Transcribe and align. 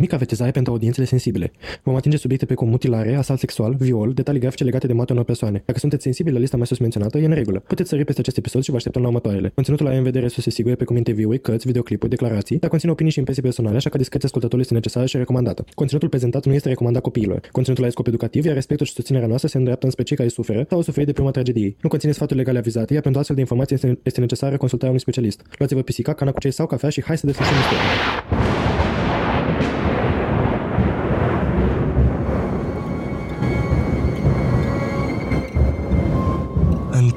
mică 0.00 0.14
avertizare 0.14 0.50
pentru 0.50 0.72
audiențele 0.72 1.06
sensibile. 1.06 1.52
Vom 1.82 1.94
atinge 1.94 2.16
subiecte 2.16 2.46
precum 2.46 2.68
mutilare, 2.68 3.14
asalt 3.14 3.38
sexual, 3.38 3.74
viol, 3.78 4.12
detalii 4.12 4.40
grafice 4.40 4.64
legate 4.64 4.86
de 4.86 4.92
moartea 4.92 5.14
unor 5.14 5.26
persoane. 5.26 5.62
Dacă 5.66 5.78
sunteți 5.78 6.02
sensibili 6.02 6.34
la 6.34 6.40
lista 6.40 6.56
mai 6.56 6.66
sus 6.66 6.78
menționată, 6.78 7.18
e 7.18 7.24
în 7.24 7.32
regulă. 7.32 7.58
Puteți 7.58 7.88
sări 7.88 8.04
peste 8.04 8.20
acest 8.20 8.36
episod 8.36 8.62
și 8.62 8.70
vă 8.70 8.76
așteptăm 8.76 9.02
la 9.02 9.08
următoarele. 9.08 9.52
Conținutul 9.54 9.86
are 9.86 9.96
în 9.96 10.02
vedere 10.02 10.28
surse 10.28 10.50
sigure 10.50 10.74
precum 10.74 10.96
interviuri, 10.96 11.40
cărți, 11.40 11.66
videoclipuri, 11.66 12.10
declarații, 12.10 12.58
dar 12.58 12.70
conține 12.70 12.92
opinii 12.92 13.12
și 13.12 13.18
impresii 13.18 13.42
personale, 13.42 13.76
așa 13.76 13.90
că 13.90 13.96
discreția 13.96 14.26
ascultătorului 14.26 14.64
este 14.64 14.74
necesară 14.74 15.06
și 15.06 15.16
recomandată. 15.16 15.64
Conținutul 15.74 16.08
prezentat 16.08 16.46
nu 16.46 16.52
este 16.52 16.68
recomandat 16.68 17.02
copiilor. 17.02 17.40
Conținutul 17.52 17.84
are 17.84 17.92
scop 17.92 18.06
educativ, 18.06 18.44
iar 18.44 18.54
respectul 18.54 18.86
și 18.86 18.92
susținerea 18.92 19.28
noastră 19.28 19.48
se 19.48 19.56
îndreaptă 19.56 19.84
înspre 19.84 20.04
cei 20.04 20.16
care 20.16 20.28
suferă 20.28 20.64
sau 20.68 20.76
au 20.76 20.82
suferit 20.82 21.06
de 21.06 21.12
prima 21.12 21.30
tragedie. 21.30 21.76
Nu 21.80 21.88
conține 21.88 22.12
sfaturi 22.12 22.38
legale 22.38 22.58
avizate, 22.58 22.92
iar 22.92 23.02
pentru 23.02 23.20
astfel 23.20 23.36
de 23.36 23.42
informații 23.42 23.74
este, 23.74 23.98
este 24.02 24.20
necesară 24.20 24.56
consultarea 24.56 24.90
unui 24.90 25.02
specialist. 25.02 25.42
Luați-vă 25.58 25.82
pisica, 25.82 26.12
cana 26.12 26.32
cu 26.32 26.40
ceai 26.40 26.52
sau 26.52 26.66
cafea 26.66 26.88
și 26.88 27.02
hai 27.02 27.18
să 27.18 27.26
desfășurăm 27.26 27.60
istoria. 27.60 28.49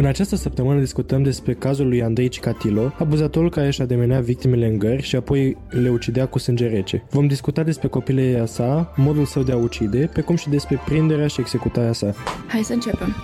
În 0.00 0.06
această 0.06 0.36
săptămână 0.36 0.80
discutăm 0.80 1.22
despre 1.22 1.54
cazul 1.54 1.88
lui 1.88 2.02
Andrei 2.02 2.28
Cicatilo, 2.28 2.92
abuzatorul 2.98 3.50
care 3.50 3.66
își 3.66 3.82
ademenea 3.82 4.20
victimele 4.20 4.66
în 4.66 4.78
gări 4.78 5.02
și 5.02 5.16
apoi 5.16 5.56
le 5.68 5.88
ucidea 5.88 6.26
cu 6.26 6.38
sânge 6.38 6.68
rece. 6.68 7.04
Vom 7.10 7.26
discuta 7.26 7.62
despre 7.62 7.88
copilăria 7.88 8.46
sa, 8.46 8.92
modul 8.96 9.24
său 9.24 9.42
de 9.42 9.52
a 9.52 9.56
ucide, 9.56 10.10
precum 10.12 10.36
și 10.36 10.48
despre 10.48 10.80
prinderea 10.84 11.26
și 11.26 11.40
executarea 11.40 11.92
sa. 11.92 12.14
Hai 12.48 12.62
să 12.62 12.72
începem. 12.72 13.14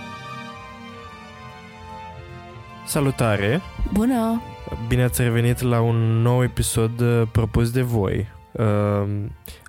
Salutare! 2.85 3.61
Bună! 3.93 4.41
Bine 4.87 5.03
ați 5.03 5.21
revenit 5.21 5.61
la 5.61 5.81
un 5.81 5.95
nou 6.21 6.43
episod 6.43 6.99
uh, 6.99 7.21
propus 7.31 7.71
de 7.71 7.81
voi. 7.81 8.27
Uh, 8.51 9.07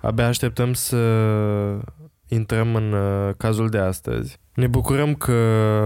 abia 0.01 0.27
așteptăm 0.27 0.73
să 0.73 0.97
intrăm 2.27 2.75
în 2.75 2.93
uh, 2.93 3.33
cazul 3.37 3.69
de 3.69 3.77
astăzi. 3.77 4.39
Ne 4.53 4.67
bucurăm 4.67 5.13
că 5.13 5.33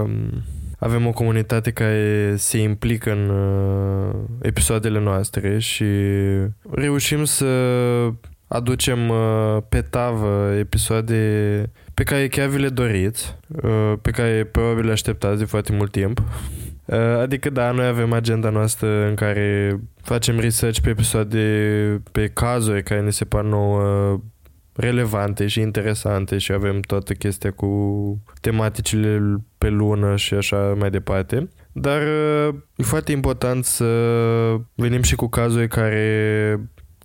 um, 0.04 0.44
avem 0.84 1.08
o 1.08 1.12
comunitate 1.12 1.72
care 1.72 2.34
se 2.38 2.58
implică 2.58 3.12
în 3.12 3.30
uh, 3.30 4.16
episoadele 4.42 5.00
noastre 5.00 5.60
și 5.60 5.86
reușim 6.72 7.24
să 7.24 7.46
aducem 8.48 9.10
uh, 9.10 9.58
pe 9.70 9.82
tavă 9.82 10.54
episoade 10.60 11.72
pe 11.94 12.04
care 12.04 12.28
chiar 12.28 12.48
vi 12.48 12.62
le 12.62 12.70
doriți, 12.70 13.38
uh, 13.48 13.94
pe 14.02 14.12
care 14.12 14.44
probabil 14.44 14.86
le 14.86 14.92
așteptați 14.92 15.40
de 15.40 15.46
foarte 15.46 15.72
mult 15.74 15.92
timp. 15.92 16.22
Uh, 16.86 16.98
adică 17.22 17.50
da, 17.50 17.72
noi 17.72 17.86
avem 17.86 18.14
agenda 18.14 18.50
noastră 18.50 19.08
în 19.08 19.16
care 19.16 19.80
facem 20.02 20.40
research 20.40 20.80
pe 20.80 20.90
episoade, 20.90 22.02
pe 22.12 22.28
cazuri 22.28 22.84
care 22.84 23.02
ne 23.02 23.10
se 23.10 23.26
par 23.26 23.44
nouă 23.44 24.20
relevante 24.76 25.48
și 25.48 25.60
interesante 25.60 26.38
și 26.38 26.52
avem 26.52 26.80
toată 26.80 27.14
chestia 27.14 27.52
cu 27.52 27.68
tematicile 28.42 29.22
pe 29.58 29.70
lună 29.70 30.16
și 30.16 30.34
așa 30.34 30.76
mai 30.80 30.90
departe. 30.90 31.50
Dar 31.72 32.02
uh, 32.02 32.56
e 32.76 32.84
foarte 32.84 33.12
important 33.12 33.66
să 33.66 33.86
venim 34.76 35.02
și 35.02 35.16
cu 35.16 35.28
cazuri 35.28 35.68
care 35.68 36.60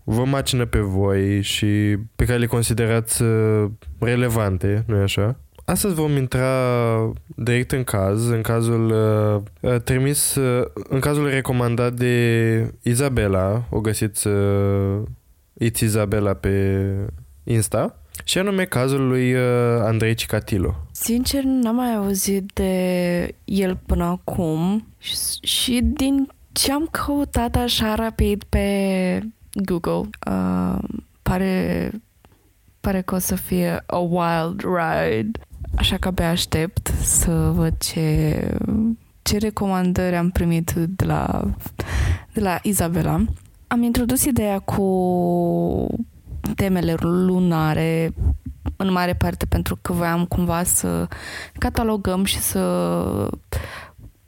vă 0.05 0.25
macină 0.25 0.65
pe 0.65 0.79
voi 0.79 1.43
și 1.43 1.97
pe 2.17 2.25
care 2.25 2.39
le 2.39 2.47
considerați 2.47 3.23
uh, 3.23 3.71
relevante, 3.99 4.85
nu-i 4.87 5.03
așa? 5.03 5.41
Astăzi 5.65 5.95
vom 5.95 6.17
intra 6.17 7.13
direct 7.27 7.73
în 7.73 7.85
caz, 7.85 8.29
în 8.29 8.41
cazul 8.41 8.91
uh, 8.91 9.71
uh 9.73 9.81
trimis, 9.81 10.35
uh, 10.35 10.67
în 10.89 11.01
cazul 11.01 11.29
recomandat 11.29 11.93
de 11.93 12.75
Izabela, 12.83 13.65
o 13.71 13.81
găsiți 13.81 14.27
uh, 14.27 15.03
It's 15.65 15.81
Izabela 15.81 16.35
pe 16.35 16.85
Insta, 17.51 17.99
și 18.25 18.39
anume 18.39 18.65
cazul 18.65 19.07
lui 19.07 19.35
uh, 19.35 19.41
Andrei 19.81 20.15
Cicatilo. 20.15 20.75
Sincer, 20.93 21.43
n-am 21.43 21.75
mai 21.75 21.95
auzit 21.95 22.51
de 22.53 23.35
el 23.45 23.79
până 23.87 24.05
acum 24.05 24.87
și, 24.99 25.15
și 25.41 25.81
din 25.83 26.29
ce 26.53 26.73
am 26.73 26.89
căutat 26.91 27.57
așa 27.57 27.95
rapid 27.95 28.43
pe 28.49 29.21
Google, 29.53 30.11
uh, 30.31 30.79
pare, 31.23 31.91
pare 32.81 33.01
că 33.01 33.15
o 33.15 33.19
să 33.19 33.35
fie 33.35 33.83
a 33.87 33.99
wild 33.99 34.61
ride. 34.61 35.41
Așa 35.77 35.97
că 35.97 36.09
abia 36.09 36.31
aștept 36.31 36.87
să 37.03 37.51
văd 37.55 37.75
ce, 37.79 38.41
ce 39.23 39.39
recomandări 39.39 40.17
am 40.17 40.31
primit 40.31 40.71
de 40.71 41.05
la, 41.05 41.51
de 42.33 42.41
la 42.41 42.59
Izabela. 42.63 43.25
Am 43.67 43.83
introdus 43.83 44.25
ideea 44.25 44.59
cu 44.59 44.83
temele 46.55 46.95
lunare 47.01 48.15
în 48.77 48.93
mare 48.93 49.15
parte 49.15 49.47
pentru 49.47 49.79
că 49.83 49.93
voiam 49.93 50.25
cumva 50.25 50.63
să 50.63 51.09
catalogăm 51.59 52.25
și 52.25 52.39
să 52.39 53.31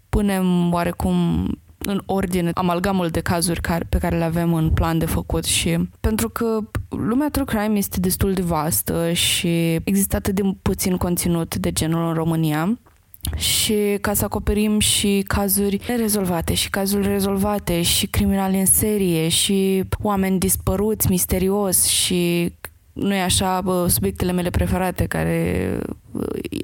punem 0.09 0.73
oarecum 0.73 1.47
în 1.79 2.03
ordine 2.07 2.51
amalgamul 2.55 3.09
de 3.09 3.21
cazuri 3.21 3.61
care, 3.61 3.87
pe 3.89 3.99
care 3.99 4.17
le 4.17 4.25
avem 4.25 4.55
în 4.55 4.71
plan 4.71 4.99
de 4.99 5.07
făcut 5.07 5.45
și 5.45 5.89
pentru 6.01 6.29
că 6.29 6.59
lumea 6.89 7.29
true 7.31 7.45
crime 7.45 7.79
este 7.79 8.01
destul 8.01 8.33
de 8.33 8.43
vastă 8.43 9.13
și 9.13 9.75
există 9.75 10.17
atât 10.17 10.35
de 10.35 10.43
puțin 10.63 10.97
conținut 10.97 11.57
de 11.57 11.73
genul 11.73 12.09
în 12.09 12.15
România, 12.15 12.79
și 13.37 13.99
ca 14.01 14.15
să 14.15 14.25
acoperim 14.25 14.79
și 14.79 15.25
cazuri 15.27 15.81
nerezolvate 15.89 16.55
și 16.55 16.71
cazuri 16.71 17.07
rezolvate 17.07 17.83
și 17.83 18.07
criminali 18.07 18.59
în 18.59 18.67
serie 18.67 19.29
și 19.29 19.85
oameni 20.03 20.39
dispăruți 20.39 21.11
misterios 21.11 21.85
și 21.85 22.53
nu 22.93 23.15
e 23.15 23.21
așa 23.21 23.61
bă, 23.61 23.87
subiectele 23.89 24.33
mele 24.33 24.51
preferate 24.51 25.07
care 25.07 25.79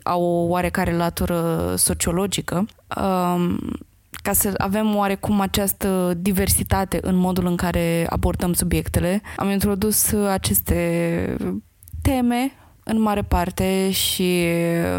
au 0.03 0.23
o 0.23 0.49
oarecare 0.49 0.97
latură 0.97 1.75
sociologică. 1.77 2.67
Um, 2.97 3.59
ca 4.23 4.33
să 4.33 4.55
avem 4.57 4.97
oarecum 4.97 5.41
această 5.41 6.15
diversitate 6.17 6.99
în 7.03 7.15
modul 7.17 7.47
în 7.47 7.57
care 7.57 8.07
abordăm 8.09 8.53
subiectele, 8.53 9.23
am 9.37 9.51
introdus 9.51 10.13
aceste 10.13 11.37
teme 12.03 12.53
în 12.89 13.01
mare 13.01 13.23
parte 13.23 13.91
și 13.91 14.45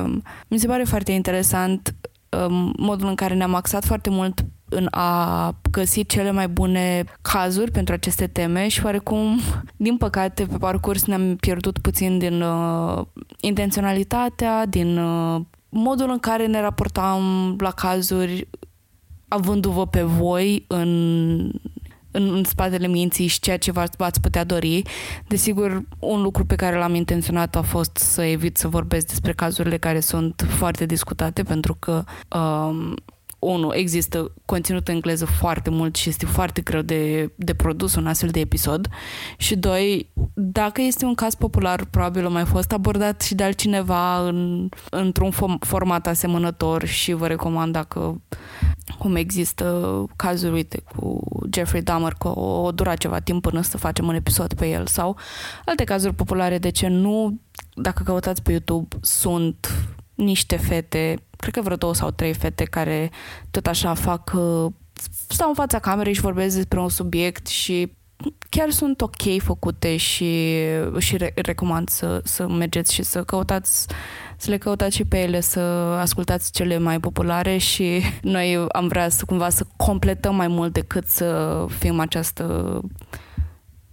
um, 0.03 0.23
mi 0.47 0.57
se 0.57 0.67
pare 0.67 0.83
foarte 0.83 1.11
interesant 1.11 1.95
um, 2.47 2.73
modul 2.77 3.07
în 3.07 3.15
care 3.15 3.33
ne-am 3.33 3.53
axat 3.53 3.85
foarte 3.85 4.09
mult 4.09 4.45
în 4.69 4.87
a 4.91 5.55
găsi 5.71 6.05
cele 6.05 6.31
mai 6.31 6.47
bune 6.47 7.03
cazuri 7.21 7.71
pentru 7.71 7.93
aceste 7.93 8.27
teme 8.27 8.67
și 8.67 8.85
oarecum, 8.85 9.39
din 9.75 9.97
păcate, 9.97 10.45
pe 10.45 10.57
parcurs 10.57 11.05
ne-am 11.05 11.35
pierdut 11.35 11.77
puțin 11.77 12.17
din 12.17 12.41
uh, 12.41 13.05
intenționalitatea, 13.39 14.65
din 14.65 14.97
uh, 14.97 15.41
modul 15.69 16.09
în 16.09 16.19
care 16.19 16.45
ne 16.45 16.61
raportam 16.61 17.55
la 17.59 17.71
cazuri 17.71 18.47
avându-vă 19.27 19.87
pe 19.87 20.01
voi 20.01 20.65
în 20.67 21.51
în, 22.17 22.35
în 22.35 22.43
spatele 22.43 22.87
minții 22.87 23.27
și 23.27 23.39
ceea 23.39 23.57
ce 23.57 23.71
v-ați 23.71 24.21
putea 24.21 24.43
dori. 24.43 24.81
Desigur, 25.27 25.81
un 25.99 26.21
lucru 26.21 26.45
pe 26.45 26.55
care 26.55 26.77
l-am 26.77 26.95
intenționat 26.95 27.55
a 27.55 27.61
fost 27.61 27.97
să 27.97 28.23
evit 28.23 28.57
să 28.57 28.67
vorbesc 28.67 29.07
despre 29.07 29.33
cazurile 29.33 29.77
care 29.77 29.99
sunt 29.99 30.45
foarte 30.49 30.85
discutate, 30.85 31.43
pentru 31.43 31.75
că 31.79 32.03
um, 32.37 32.95
unu, 33.39 33.73
există 33.73 34.31
conținut 34.45 34.87
în 34.87 34.93
engleză 34.93 35.25
foarte 35.25 35.69
mult 35.69 35.95
și 35.95 36.09
este 36.09 36.25
foarte 36.25 36.61
greu 36.61 36.81
de, 36.81 37.31
de 37.35 37.53
produs 37.53 37.95
un 37.95 38.07
astfel 38.07 38.29
de 38.29 38.39
episod 38.39 38.89
și 39.37 39.55
doi, 39.55 40.09
dacă 40.33 40.81
este 40.81 41.05
un 41.05 41.15
caz 41.15 41.35
popular, 41.35 41.85
probabil 41.85 42.25
a 42.25 42.29
mai 42.29 42.45
fost 42.45 42.71
abordat 42.71 43.21
și 43.21 43.35
de 43.35 43.43
altcineva 43.43 44.27
în, 44.27 44.69
într-un 44.89 45.31
format 45.59 46.07
asemănător 46.07 46.85
și 46.85 47.13
vă 47.13 47.27
recomand 47.27 47.73
dacă 47.73 48.21
cum 48.97 49.15
există 49.15 50.05
cazuri, 50.15 50.53
uite, 50.53 50.83
cu 50.95 51.21
Jeffrey 51.53 51.81
Dahmer, 51.81 52.13
că 52.13 52.39
o 52.39 52.71
dura 52.71 52.95
ceva 52.95 53.19
timp 53.19 53.41
până 53.41 53.61
să 53.61 53.77
facem 53.77 54.07
un 54.07 54.15
episod 54.15 54.53
pe 54.53 54.67
el 54.67 54.87
sau 54.87 55.17
alte 55.65 55.83
cazuri 55.83 56.13
populare, 56.13 56.57
de 56.57 56.69
ce 56.69 56.87
nu, 56.87 57.39
dacă 57.75 58.03
căutați 58.03 58.41
pe 58.41 58.51
YouTube, 58.51 58.95
sunt 59.01 59.87
niște 60.15 60.55
fete, 60.55 61.15
cred 61.37 61.53
că 61.53 61.61
vreo 61.61 61.75
două 61.75 61.93
sau 61.93 62.11
trei 62.11 62.33
fete 62.33 62.63
care 62.63 63.11
tot 63.51 63.67
așa 63.67 63.93
fac, 63.93 64.31
uh, 64.35 64.71
stau 65.27 65.47
în 65.47 65.55
fața 65.55 65.79
camerei 65.79 66.13
și 66.13 66.21
vorbesc 66.21 66.55
despre 66.55 66.79
un 66.79 66.89
subiect 66.89 67.47
și 67.47 67.95
chiar 68.49 68.69
sunt 68.69 69.01
ok 69.01 69.37
făcute 69.37 69.97
și, 69.97 70.55
și 70.97 71.17
re- 71.17 71.33
recomand 71.35 71.89
să, 71.89 72.21
să 72.23 72.47
mergeți 72.47 72.93
și 72.93 73.03
să 73.03 73.23
căutați 73.23 73.87
să 74.37 74.49
le 74.49 74.57
căutați 74.57 74.95
și 74.95 75.05
pe 75.05 75.17
ele, 75.17 75.39
să 75.39 75.59
ascultați 75.99 76.51
cele 76.51 76.77
mai 76.77 76.99
populare 76.99 77.57
și 77.57 78.01
noi 78.21 78.65
am 78.71 78.87
vrea 78.87 79.09
să 79.09 79.25
cumva 79.25 79.49
să 79.49 79.65
completăm 79.75 80.35
mai 80.35 80.47
mult 80.47 80.73
decât 80.73 81.07
să 81.07 81.65
fim 81.79 81.99
această 81.99 82.81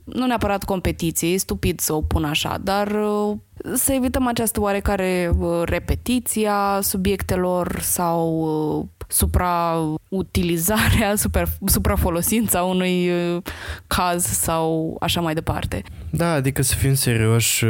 nu 0.05 0.27
neapărat 0.27 0.65
competiție, 0.65 1.29
e 1.29 1.37
stupid 1.37 1.81
să 1.81 1.93
o 1.93 2.01
pun 2.01 2.25
așa, 2.25 2.59
dar 2.63 2.87
uh, 2.87 3.37
să 3.75 3.93
evităm 3.93 4.27
această 4.27 4.61
oarecare 4.61 5.31
uh, 5.39 5.63
repetiția 5.65 6.79
subiectelor 6.83 7.79
sau 7.81 8.41
uh, 8.79 8.87
suprautilizarea, 9.09 11.17
super, 11.25 11.49
suprafolosința 11.67 12.63
unui 12.63 13.11
caz 13.87 14.25
sau 14.25 14.97
așa 15.01 15.21
mai 15.21 15.35
departe. 15.35 15.83
Da, 16.11 16.33
adică 16.33 16.63
să 16.63 16.75
fim 16.75 16.95
serioși, 16.95 17.65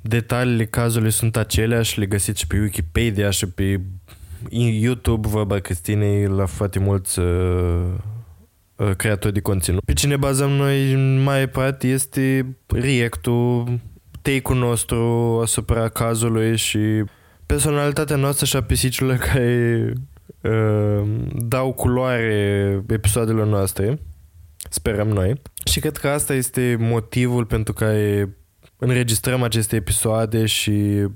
detaliile 0.00 0.66
cazului 0.66 1.10
sunt 1.10 1.36
aceleași, 1.36 1.98
le 1.98 2.06
găsiți 2.06 2.40
și 2.40 2.46
pe 2.46 2.58
Wikipedia 2.58 3.30
și 3.30 3.46
pe 3.46 3.80
YouTube, 4.50 5.28
vorba 5.28 5.58
Cristinei, 5.58 6.26
la 6.26 6.46
foarte 6.46 6.78
mulți 6.78 7.20
Uh, 8.76 8.90
creatori 8.96 9.32
de 9.32 9.40
conținut. 9.40 9.84
Pe 9.84 9.92
cine 9.92 10.16
bazăm 10.16 10.50
noi 10.50 10.94
mai 11.24 11.48
parte 11.48 11.88
este 11.88 12.56
reactul, 12.66 13.80
take-ul 14.22 14.56
nostru 14.56 15.38
asupra 15.42 15.88
cazului 15.88 16.56
și 16.56 16.78
personalitatea 17.46 18.16
noastră 18.16 18.46
și 18.46 18.56
a 18.56 18.62
pisicilor 18.62 19.16
care 19.32 19.84
uh, 19.88 19.96
dau 21.34 21.72
culoare 21.72 22.84
episoadelor 22.88 23.46
noastre. 23.46 23.98
Sperăm 24.70 25.08
noi. 25.08 25.42
Și 25.64 25.80
cred 25.80 25.96
că 25.96 26.08
asta 26.08 26.34
este 26.34 26.76
motivul 26.78 27.44
pentru 27.44 27.72
care 27.72 28.36
înregistrăm 28.78 29.42
aceste 29.42 29.76
episoade 29.76 30.46
și 30.46 31.06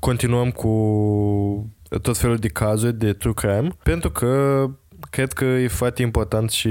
continuăm 0.00 0.50
cu 0.50 0.70
tot 2.02 2.16
felul 2.16 2.36
de 2.36 2.48
cazuri 2.48 2.98
de 2.98 3.12
true 3.12 3.32
crime, 3.32 3.68
pentru 3.82 4.10
că 4.10 4.64
cred 5.10 5.32
că 5.32 5.44
e 5.44 5.68
foarte 5.68 6.02
important 6.02 6.50
și 6.50 6.68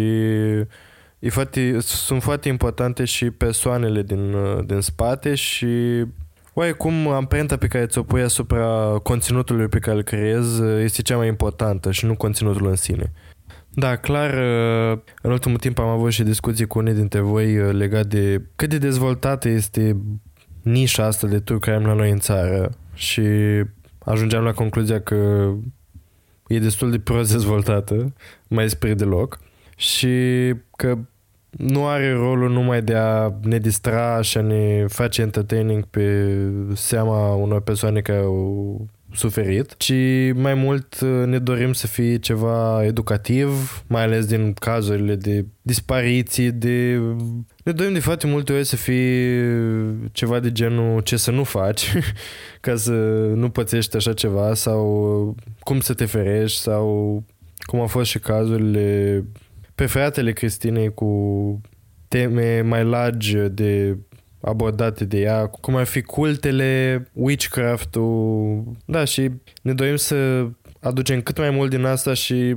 e 1.19 1.29
foarte, 1.29 1.79
sunt 1.79 2.21
foarte 2.21 2.47
importante 2.47 3.05
și 3.05 3.31
persoanele 3.31 4.03
din, 4.03 4.35
din 4.65 4.79
spate 4.79 5.35
și 5.35 6.03
cum 6.77 7.07
amprenta 7.07 7.57
pe 7.57 7.67
care 7.67 7.85
ți-o 7.85 8.03
pui 8.03 8.21
asupra 8.21 8.97
conținutului 9.03 9.67
pe 9.67 9.79
care 9.79 9.95
îl 9.95 10.03
creezi 10.03 10.63
este 10.63 11.01
cea 11.01 11.17
mai 11.17 11.27
importantă 11.27 11.91
și 11.91 12.05
nu 12.05 12.15
conținutul 12.15 12.67
în 12.67 12.75
sine. 12.75 13.11
Da, 13.69 13.95
clar, 13.95 14.33
în 15.21 15.31
ultimul 15.31 15.57
timp 15.57 15.79
am 15.79 15.87
avut 15.87 16.11
și 16.11 16.23
discuții 16.23 16.67
cu 16.67 16.77
unii 16.77 16.93
dintre 16.93 17.19
voi 17.19 17.73
legat 17.73 18.05
de 18.05 18.41
cât 18.55 18.69
de 18.69 18.77
dezvoltată 18.77 19.49
este 19.49 19.97
nișa 20.61 21.05
asta 21.05 21.27
de 21.27 21.39
true 21.39 21.59
crime 21.59 21.85
la 21.85 21.93
noi 21.93 22.11
în 22.11 22.19
țară 22.19 22.69
și 22.93 23.21
ajungeam 23.99 24.43
la 24.43 24.53
concluzia 24.53 25.01
că 25.01 25.51
e 26.47 26.59
destul 26.59 26.91
de 26.91 26.99
prost 26.99 27.31
dezvoltată, 27.35 28.13
mai 28.47 28.69
spre 28.69 28.93
deloc, 28.93 29.39
și 29.75 30.09
că 30.75 30.97
nu 31.57 31.87
are 31.87 32.11
rolul 32.11 32.51
numai 32.51 32.81
de 32.81 32.95
a 32.95 33.33
ne 33.41 33.57
distra 33.57 34.21
și 34.21 34.37
a 34.37 34.41
ne 34.41 34.85
face 34.87 35.21
entertaining 35.21 35.83
pe 35.85 36.35
seama 36.73 37.33
unor 37.33 37.61
persoane 37.61 38.01
care 38.01 38.19
au 38.19 38.87
suferit, 39.13 39.75
ci 39.77 39.93
mai 40.33 40.53
mult 40.53 40.99
uh, 40.99 41.25
ne 41.25 41.39
dorim 41.39 41.73
să 41.73 41.87
fie 41.87 42.17
ceva 42.17 42.85
educativ, 42.85 43.83
mai 43.87 44.03
ales 44.03 44.25
din 44.25 44.53
cazurile 44.53 45.15
de 45.15 45.45
dispariții, 45.61 46.51
de... 46.51 46.99
Ne 47.63 47.71
dorim 47.71 47.93
de 47.93 47.99
foarte 47.99 48.27
multe 48.27 48.53
ori 48.53 48.63
să 48.65 48.75
fie 48.75 49.45
ceva 50.11 50.39
de 50.39 50.51
genul 50.51 51.01
ce 51.01 51.17
să 51.17 51.31
nu 51.31 51.43
faci 51.43 51.93
ca 52.61 52.75
să 52.75 52.91
nu 53.35 53.49
pățești 53.49 53.95
așa 53.95 54.13
ceva 54.13 54.53
sau 54.53 55.35
cum 55.59 55.79
să 55.79 55.93
te 55.93 56.05
ferești 56.05 56.59
sau 56.59 57.23
cum 57.61 57.79
au 57.79 57.87
fost 57.87 58.09
și 58.09 58.19
cazurile 58.19 59.23
preferatele 59.81 60.31
Cristinei 60.31 60.93
cu 60.93 61.61
teme 62.07 62.61
mai 62.61 62.83
largi 62.83 63.37
de 63.37 63.97
abordate 64.41 65.05
de 65.05 65.19
ea, 65.19 65.47
cum 65.47 65.75
ar 65.75 65.85
fi 65.85 66.01
cultele, 66.01 67.03
witchcraft-ul, 67.13 68.63
da, 68.85 69.03
și 69.03 69.31
ne 69.61 69.73
dorim 69.73 69.95
să 69.95 70.47
aducem 70.79 71.21
cât 71.21 71.37
mai 71.37 71.49
mult 71.49 71.69
din 71.69 71.85
asta 71.85 72.13
și 72.13 72.55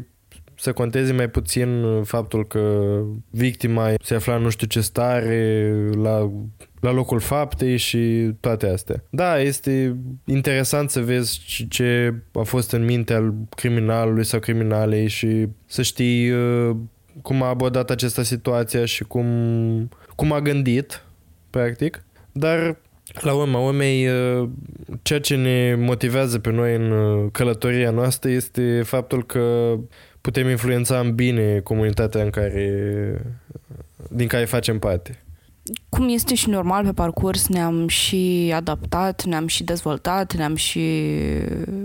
să 0.56 0.72
conteze 0.72 1.12
mai 1.12 1.28
puțin 1.28 1.84
faptul 2.02 2.46
că 2.46 3.00
victima 3.30 3.94
se 4.02 4.14
afla 4.14 4.36
nu 4.36 4.48
știu 4.48 4.66
ce 4.66 4.80
stare 4.80 5.68
la, 5.92 6.32
la 6.80 6.92
locul 6.92 7.20
faptei 7.20 7.76
și 7.76 8.32
toate 8.40 8.68
astea. 8.68 9.04
Da, 9.10 9.40
este 9.40 9.96
interesant 10.24 10.90
să 10.90 11.00
vezi 11.00 11.66
ce 11.68 12.14
a 12.32 12.42
fost 12.42 12.72
în 12.72 12.84
mintea 12.84 13.34
criminalului 13.56 14.24
sau 14.24 14.40
criminalei 14.40 15.08
și 15.08 15.46
să 15.66 15.82
știi 15.82 16.30
uh, 16.30 16.76
cum 17.22 17.43
a 17.43 17.49
abordat 17.49 17.90
această 17.90 18.22
situație 18.22 18.84
și 18.84 19.05
cum, 19.05 19.28
cum 20.16 20.32
a 20.32 20.40
gândit 20.40 21.05
practic, 21.50 22.05
dar 22.32 22.76
la 23.20 23.34
urma 23.34 23.58
urmei, 23.58 24.08
uh, 24.08 24.49
ceea 25.02 25.20
ce 25.20 25.37
ne 25.37 25.75
motivează 25.75 26.38
pe 26.38 26.50
noi 26.50 26.75
în 26.75 26.90
uh, 26.90 27.28
călătoria 27.32 27.90
noastră 27.90 28.31
este 28.31 28.82
faptul 28.82 29.26
că 29.26 29.75
putem 30.20 30.49
influența 30.49 30.99
în 30.99 31.14
bine 31.14 31.61
comunitatea 31.61 32.22
în 32.22 32.31
care, 32.31 33.37
din 34.10 34.26
care 34.26 34.44
facem 34.44 34.78
parte. 34.78 35.19
Cum 35.88 36.08
este 36.08 36.34
și 36.34 36.49
normal 36.49 36.84
pe 36.84 36.93
parcurs, 36.93 37.49
ne-am 37.49 37.88
și 37.88 38.52
adaptat, 38.55 39.25
ne-am 39.25 39.46
și 39.46 39.64
dezvoltat, 39.64 40.34
ne-am 40.34 40.55
și 40.55 41.06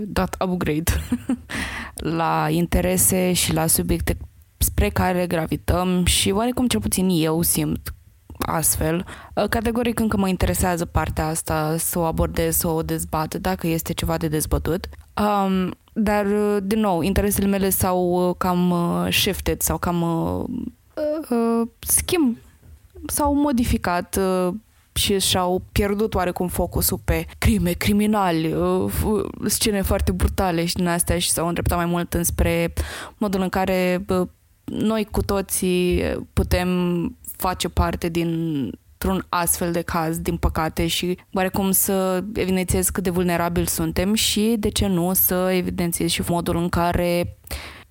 dat 0.04 0.36
upgrade 0.44 0.92
la 2.18 2.46
interese 2.50 3.32
și 3.32 3.52
la 3.52 3.66
subiecte 3.66 4.16
spre 4.62 4.88
care 4.88 5.26
gravităm 5.26 6.04
și 6.04 6.30
oarecum 6.30 6.66
cel 6.66 6.80
puțin 6.80 7.08
eu 7.10 7.42
simt 7.42 7.94
astfel. 8.38 9.06
Uh, 9.34 9.48
categoric 9.48 10.00
încă 10.00 10.16
mă 10.16 10.28
interesează 10.28 10.84
partea 10.84 11.26
asta, 11.26 11.74
să 11.78 11.98
o 11.98 12.02
abordez, 12.02 12.56
să 12.56 12.68
o 12.68 12.82
dezbat, 12.82 13.34
dacă 13.34 13.66
este 13.66 13.92
ceva 13.92 14.16
de 14.16 14.28
dezbătut. 14.28 14.88
Um, 15.16 15.74
dar, 15.92 16.26
uh, 16.26 16.56
din 16.62 16.80
nou, 16.80 17.00
interesele 17.00 17.46
mele 17.46 17.70
s-au 17.70 18.28
uh, 18.28 18.34
cam 18.38 18.74
shifted 19.10 19.60
sau 19.60 19.78
cam 19.78 20.02
uh, 20.02 20.44
uh, 21.30 21.68
schimb, 21.78 22.36
s-au 23.06 23.34
modificat 23.34 24.18
uh, 24.20 24.54
și 24.92 25.18
și-au 25.18 25.62
pierdut 25.72 26.14
oarecum 26.14 26.48
focusul 26.48 27.00
pe 27.04 27.26
crime, 27.38 27.72
criminali, 27.72 28.52
uh, 28.52 28.92
scene 29.46 29.82
foarte 29.82 30.12
brutale 30.12 30.64
și 30.64 30.74
din 30.74 30.86
astea 30.86 31.18
și 31.18 31.30
s-au 31.30 31.46
îndreptat 31.46 31.78
mai 31.78 31.86
mult 31.86 32.14
înspre 32.14 32.72
modul 33.16 33.40
în 33.40 33.48
care 33.48 34.04
uh, 34.08 34.28
noi 34.70 35.04
cu 35.10 35.22
toții 35.22 36.02
putem 36.32 36.68
face 37.36 37.68
parte 37.68 38.08
din 38.08 38.28
un 39.08 39.22
astfel 39.28 39.72
de 39.72 39.82
caz, 39.82 40.18
din 40.18 40.36
păcate, 40.36 40.86
și 40.86 41.18
oarecum 41.32 41.70
să 41.70 42.24
evidențiez 42.34 42.88
cât 42.88 43.02
de 43.02 43.10
vulnerabil 43.10 43.66
suntem 43.66 44.14
și, 44.14 44.56
de 44.58 44.68
ce 44.68 44.86
nu, 44.86 45.12
să 45.12 45.50
evidențiez 45.52 46.08
și 46.08 46.22
modul 46.28 46.56
în 46.56 46.68
care 46.68 47.38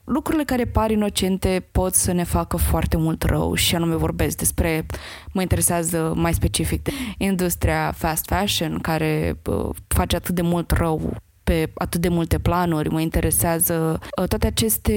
lucrurile 0.04 0.44
care 0.44 0.66
par 0.66 0.92
inocente 0.92 1.68
pot 1.72 1.94
să 1.94 2.12
ne 2.12 2.24
facă 2.24 2.58
foarte 2.58 2.98
mult 2.98 3.24
rău. 3.24 3.54
Și 3.54 3.76
anume 3.76 3.96
vorbesc 3.96 4.38
despre, 4.38 4.86
mă 5.32 5.42
interesează 5.42 6.14
mai 6.16 6.34
specific 6.34 6.84
de 6.84 6.92
industria 7.18 7.92
fast 7.92 8.26
fashion 8.26 8.80
care 8.80 9.42
face 9.88 10.16
atât 10.16 10.36
de 10.36 10.42
mult 10.42 10.72
rău 10.72 11.18
pe 11.50 11.72
atât 11.74 12.02
de 12.02 12.10
multe 12.10 12.40
planuri, 12.40 12.90
mă 12.90 13.02
interesează 13.02 14.00
uh, 14.02 14.28
toate 14.28 14.48
aceste 14.48 14.94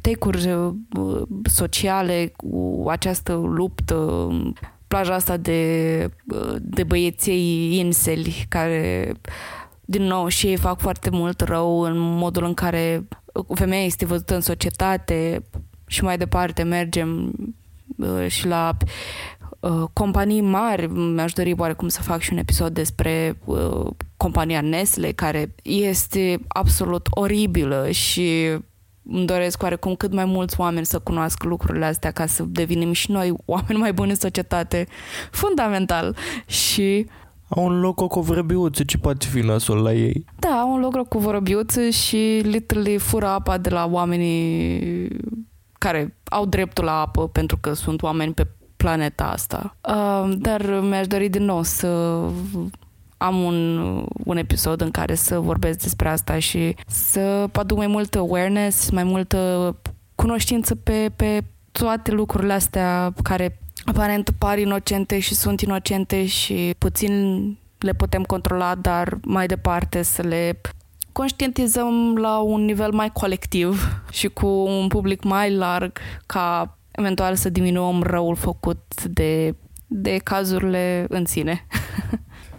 take-uri 0.00 0.50
uh, 0.50 1.22
sociale 1.44 2.32
cu 2.36 2.84
această 2.88 3.32
luptă 3.32 4.28
plaja 4.88 5.14
asta 5.14 5.36
de, 5.36 6.08
uh, 6.28 6.54
de 6.60 6.82
băieței 6.82 7.78
inseli 7.78 8.46
care 8.48 9.12
din 9.84 10.02
nou 10.02 10.28
și 10.28 10.46
ei 10.46 10.56
fac 10.56 10.80
foarte 10.80 11.10
mult 11.10 11.40
rău 11.40 11.80
în 11.80 11.98
modul 11.98 12.44
în 12.44 12.54
care 12.54 13.08
femeia 13.54 13.84
este 13.84 14.04
văzută 14.04 14.34
în 14.34 14.40
societate 14.40 15.44
și 15.86 16.02
mai 16.02 16.18
departe 16.18 16.62
mergem 16.62 17.32
și 18.26 18.46
la 18.46 18.76
Uh, 19.64 19.84
companii 19.92 20.40
mari, 20.40 20.86
mi-aș 20.86 21.32
dori 21.32 21.54
oarecum 21.58 21.88
să 21.88 22.02
fac 22.02 22.20
și 22.20 22.32
un 22.32 22.38
episod 22.38 22.74
despre 22.74 23.38
uh, 23.44 23.86
compania 24.16 24.60
Nestle, 24.60 25.12
care 25.12 25.54
este 25.62 26.40
absolut 26.48 27.06
oribilă 27.10 27.90
și 27.90 28.58
îmi 29.02 29.26
doresc 29.26 29.62
oarecum 29.62 29.94
cât 29.94 30.12
mai 30.12 30.24
mulți 30.24 30.60
oameni 30.60 30.86
să 30.86 30.98
cunoască 30.98 31.48
lucrurile 31.48 31.84
astea 31.84 32.10
ca 32.10 32.26
să 32.26 32.44
devenim 32.46 32.92
și 32.92 33.10
noi 33.10 33.34
oameni 33.44 33.78
mai 33.78 33.92
buni 33.92 34.10
în 34.10 34.16
societate. 34.16 34.86
Fundamental. 35.30 36.16
Și 36.46 37.06
au 37.48 37.64
un 37.64 37.80
loc 37.80 38.08
cu 38.08 38.20
vrăbiuță, 38.20 38.84
ce 38.84 38.98
poate 38.98 39.26
fi 39.26 39.38
nasol 39.38 39.82
la 39.82 39.92
ei? 39.92 40.24
Da, 40.38 40.48
au 40.48 40.72
un 40.72 40.80
loc 40.80 41.08
cu 41.08 41.18
vrăbiuță 41.18 41.88
și 41.88 42.40
literally 42.42 42.98
fură 42.98 43.26
apa 43.26 43.58
de 43.58 43.68
la 43.68 43.88
oamenii 43.90 45.08
care 45.78 46.16
au 46.24 46.46
dreptul 46.46 46.84
la 46.84 47.00
apă 47.00 47.28
pentru 47.28 47.58
că 47.60 47.72
sunt 47.72 48.02
oameni 48.02 48.34
pe 48.34 48.46
planeta 48.84 49.24
asta. 49.24 49.76
Uh, 49.88 50.32
dar 50.38 50.80
mi-aș 50.80 51.06
dori 51.06 51.28
din 51.28 51.44
nou 51.44 51.62
să 51.62 51.86
am 53.16 53.42
un, 53.42 53.78
un 54.24 54.36
episod 54.36 54.80
în 54.80 54.90
care 54.90 55.14
să 55.14 55.38
vorbesc 55.38 55.78
despre 55.82 56.08
asta 56.08 56.38
și 56.38 56.76
să 56.86 57.48
aduc 57.52 57.76
mai 57.76 57.86
multă 57.86 58.18
awareness, 58.18 58.90
mai 58.90 59.04
multă 59.04 59.76
cunoștință 60.14 60.74
pe, 60.74 61.10
pe 61.16 61.44
toate 61.72 62.10
lucrurile 62.10 62.52
astea 62.52 63.12
care 63.22 63.58
aparent 63.84 64.30
par 64.38 64.58
inocente 64.58 65.18
și 65.18 65.34
sunt 65.34 65.60
inocente 65.60 66.26
și 66.26 66.74
puțin 66.78 67.12
le 67.78 67.92
putem 67.92 68.22
controla, 68.22 68.74
dar 68.74 69.18
mai 69.22 69.46
departe 69.46 70.02
să 70.02 70.22
le 70.22 70.60
conștientizăm 71.12 72.16
la 72.16 72.38
un 72.38 72.64
nivel 72.64 72.92
mai 72.92 73.10
colectiv 73.12 74.02
și 74.10 74.28
cu 74.28 74.46
un 74.46 74.88
public 74.88 75.22
mai 75.22 75.54
larg 75.54 75.98
ca 76.26 76.78
eventual 76.96 77.34
să 77.34 77.48
diminuăm 77.48 78.02
răul 78.02 78.36
făcut 78.36 79.04
de, 79.04 79.54
de 79.86 80.16
cazurile 80.24 81.06
în 81.08 81.24
sine. 81.24 81.66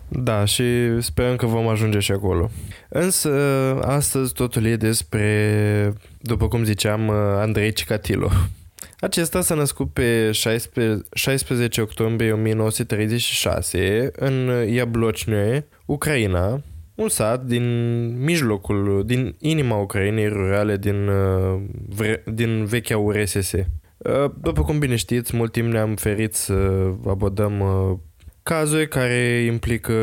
Da, 0.08 0.46
și 0.46 0.64
sperăm 1.02 1.36
că 1.36 1.46
vom 1.46 1.68
ajunge 1.68 2.00
și 2.00 2.12
acolo. 2.12 2.50
Însă, 2.90 3.30
astăzi 3.82 4.34
totul 4.34 4.66
e 4.66 4.76
despre, 4.76 5.94
după 6.20 6.48
cum 6.48 6.64
ziceam, 6.64 7.10
Andrei 7.10 7.74
Cicatilo. 7.74 8.30
Acesta 9.00 9.42
s-a 9.42 9.56
născut 9.56 9.94
pe 9.94 10.32
16, 10.32 11.02
16 11.14 11.82
octombrie 11.82 12.32
1936 12.32 14.12
în 14.16 14.66
Iablocne, 14.68 15.66
Ucraina, 15.86 16.62
un 16.96 17.10
sat 17.10 17.44
din 17.44 17.64
mijlocul, 18.24 19.04
din 19.06 19.36
inima 19.40 19.76
Ucrainei 19.76 20.28
rurale 20.28 20.78
din, 20.78 21.10
din 22.26 22.66
vechea 22.66 22.98
URSS. 22.98 23.54
După 24.42 24.62
cum 24.62 24.80
bine 24.80 24.96
știți, 24.96 25.36
mult 25.36 25.52
timp 25.52 25.72
ne-am 25.72 25.96
ferit 25.96 26.34
să 26.34 26.54
abordăm 27.08 27.64
cazuri 28.44 28.88
care 28.88 29.44
implică 29.46 29.94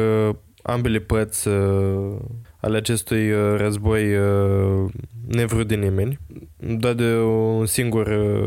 ambele 0.63 0.99
părți 0.99 1.49
uh, 1.49 2.17
ale 2.61 2.77
acestui 2.77 3.31
uh, 3.31 3.55
război 3.57 4.17
uh, 4.17 4.91
nevrut 5.27 5.69
de 5.69 5.75
nimeni, 5.75 6.19
doar 6.57 6.95
de 6.95 7.13
o 7.15 7.65
singură 7.65 8.45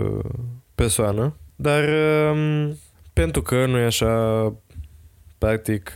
persoană. 0.76 1.36
Dar 1.56 1.84
uh, 1.84 2.72
pentru 3.14 3.42
că 3.42 3.66
nu 3.66 3.78
e 3.78 3.86
așa, 3.86 4.54
practic, 5.38 5.94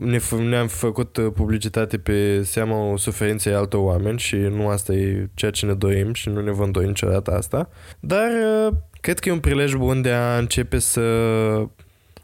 uh, 0.00 0.06
ne, 0.06 0.18
ne-am 0.48 0.66
făcut 0.66 1.18
publicitate 1.34 1.98
pe 1.98 2.42
seama 2.42 2.96
suferinței 2.96 3.52
altor 3.52 3.80
oameni 3.80 4.18
și 4.18 4.36
nu 4.36 4.68
asta 4.68 4.92
e 4.92 5.28
ceea 5.34 5.50
ce 5.50 5.66
ne 5.66 5.74
dorim 5.74 6.12
și 6.12 6.28
nu 6.28 6.40
ne 6.40 6.50
vom 6.50 6.70
dori 6.70 6.86
niciodată 6.86 7.30
asta. 7.30 7.68
Dar 8.00 8.28
uh, 8.68 8.76
cred 9.00 9.18
că 9.18 9.28
e 9.28 9.32
un 9.32 9.40
prilej 9.40 9.74
bun 9.74 10.02
de 10.02 10.10
a 10.10 10.38
începe 10.38 10.78
să 10.78 11.00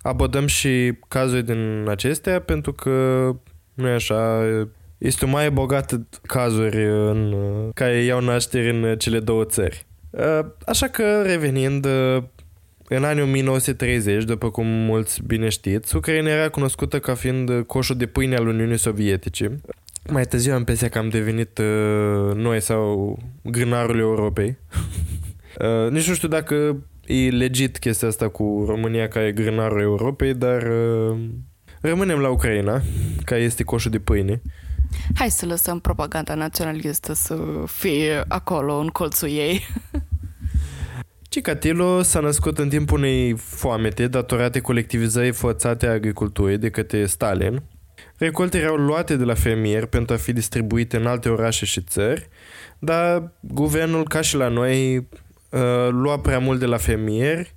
abordăm 0.03 0.47
și 0.47 0.99
cazuri 1.09 1.45
din 1.45 1.85
acestea 1.89 2.41
pentru 2.41 2.73
că 2.73 3.31
nu 3.75 3.89
e 3.89 3.93
așa, 3.93 4.43
este 4.99 5.25
o 5.25 5.29
mai 5.29 5.51
bogată 5.51 6.07
cazuri 6.23 6.85
în, 6.87 7.35
care 7.75 8.03
iau 8.03 8.21
naștere 8.21 8.69
în 8.69 8.99
cele 8.99 9.21
două 9.21 9.45
țări. 9.45 9.87
Așa 10.67 10.87
că 10.87 11.23
revenind, 11.23 11.87
în 12.89 13.05
anii 13.05 13.23
1930, 13.23 14.25
după 14.25 14.51
cum 14.51 14.67
mulți 14.67 15.23
bine 15.23 15.49
știți, 15.49 15.97
Ucraina 15.97 16.31
era 16.31 16.49
cunoscută 16.49 16.99
ca 16.99 17.15
fiind 17.15 17.65
coșul 17.67 17.97
de 17.97 18.07
pâine 18.07 18.37
al 18.37 18.47
Uniunii 18.47 18.79
Sovietice. 18.79 19.61
Mai 20.11 20.25
târziu 20.25 20.53
am 20.53 20.59
impresia 20.59 20.89
că 20.89 20.99
am 20.99 21.09
devenit 21.09 21.61
noi 22.35 22.61
sau 22.61 23.19
grânarul 23.43 23.99
Europei. 23.99 24.57
nici 25.91 26.09
nu 26.09 26.15
știu 26.15 26.29
dacă 26.29 26.77
e 27.07 27.29
legit 27.31 27.79
chestia 27.79 28.09
asta 28.09 28.29
cu 28.29 28.65
România 28.69 29.09
ca 29.09 29.27
e 29.27 29.33
grânarul 29.33 29.81
Europei, 29.81 30.35
dar 30.35 30.63
uh, 30.63 31.19
rămânem 31.81 32.19
la 32.19 32.29
Ucraina, 32.29 32.83
ca 33.25 33.37
este 33.37 33.63
coșul 33.63 33.91
de 33.91 33.99
pâine. 33.99 34.43
Hai 35.15 35.31
să 35.31 35.47
lăsăm 35.47 35.81
propaganda 35.81 36.35
naționalistă 36.35 37.13
să 37.13 37.39
fie 37.67 38.25
acolo 38.29 38.75
în 38.77 38.89
colțul 38.89 39.29
ei. 39.29 39.61
Cicatilo 41.37 42.03
s-a 42.03 42.21
născut 42.21 42.59
în 42.59 42.69
timpul 42.69 42.99
unei 42.99 43.37
foamete 43.37 44.07
datorate 44.07 44.61
colectivizării 44.61 45.33
forțate 45.33 45.87
a 45.87 45.91
agriculturii 45.91 46.59
de 46.59 46.71
către 46.71 47.07
Stalin. 47.07 47.63
Recolte 48.19 48.59
erau 48.59 48.77
luate 48.77 49.17
de 49.17 49.25
la 49.25 49.35
fermieri 49.35 49.89
pentru 49.89 50.15
a 50.15 50.19
fi 50.19 50.33
distribuite 50.33 50.97
în 50.97 51.07
alte 51.07 51.29
orașe 51.29 51.65
și 51.65 51.81
țări, 51.81 52.29
dar 52.79 53.33
guvernul, 53.41 54.05
ca 54.05 54.21
și 54.21 54.37
la 54.37 54.49
noi, 54.49 54.97
uh, 54.97 55.89
lua 55.91 56.19
prea 56.19 56.39
mult 56.39 56.59
de 56.59 56.67
la 56.67 56.77
fermieri 56.77 57.55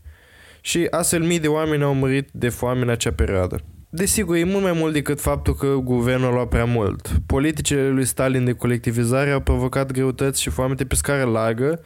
și 0.61 0.87
astfel 0.89 1.23
mii 1.23 1.39
de 1.39 1.47
oameni 1.47 1.83
au 1.83 1.93
murit 1.93 2.29
de 2.31 2.49
foame 2.49 2.81
în 2.81 2.89
acea 2.89 3.11
perioadă. 3.11 3.59
Desigur, 3.89 4.35
e 4.35 4.43
mult 4.43 4.63
mai 4.63 4.73
mult 4.73 4.93
decât 4.93 5.21
faptul 5.21 5.55
că 5.55 5.67
guvernul 5.67 6.33
lua 6.33 6.47
prea 6.47 6.65
mult. 6.65 7.09
Politicile 7.25 7.89
lui 7.89 8.05
Stalin 8.05 8.45
de 8.45 8.53
colectivizare 8.53 9.31
au 9.31 9.39
provocat 9.39 9.91
greutăți 9.91 10.41
și 10.41 10.49
foamete 10.49 10.85
pe 10.85 10.95
scară 10.95 11.23
largă, 11.23 11.81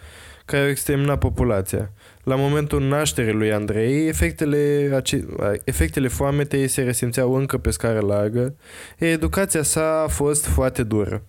care 0.46 0.64
au 0.64 0.70
exterminat 0.70 1.20
populația. 1.20 1.92
La 2.24 2.36
momentul 2.36 2.82
nașterii 2.88 3.34
lui 3.34 3.54
Andrei, 3.54 4.08
efectele, 4.08 4.90
efectele 5.64 6.08
foametei 6.08 6.68
se 6.68 6.82
resimțeau 6.82 7.36
încă 7.36 7.58
pe 7.58 7.70
scară 7.70 8.00
largă, 8.00 8.56
iar 9.00 9.12
educația 9.12 9.64
sa 9.64 10.02
a 10.02 10.08
fost 10.08 10.46
foarte 10.46 10.84
dură. 10.84 11.24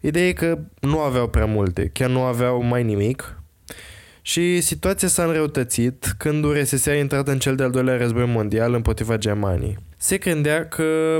Ideea 0.00 0.28
e 0.28 0.32
că 0.32 0.58
nu 0.80 1.00
aveau 1.00 1.28
prea 1.28 1.46
multe, 1.46 1.90
chiar 1.92 2.10
nu 2.10 2.22
aveau 2.22 2.62
mai 2.62 2.84
nimic, 2.84 3.40
și 4.26 4.60
situația 4.60 5.08
s-a 5.08 5.24
înrăutățit 5.24 6.14
când 6.18 6.44
URSS 6.44 6.86
a 6.86 6.94
intrat 6.94 7.28
în 7.28 7.38
cel 7.38 7.56
de-al 7.56 7.70
doilea 7.70 7.96
război 7.96 8.26
mondial 8.26 8.74
împotriva 8.74 9.16
Germaniei. 9.16 9.78
Se 9.96 10.16
credea 10.16 10.68
că 10.68 11.18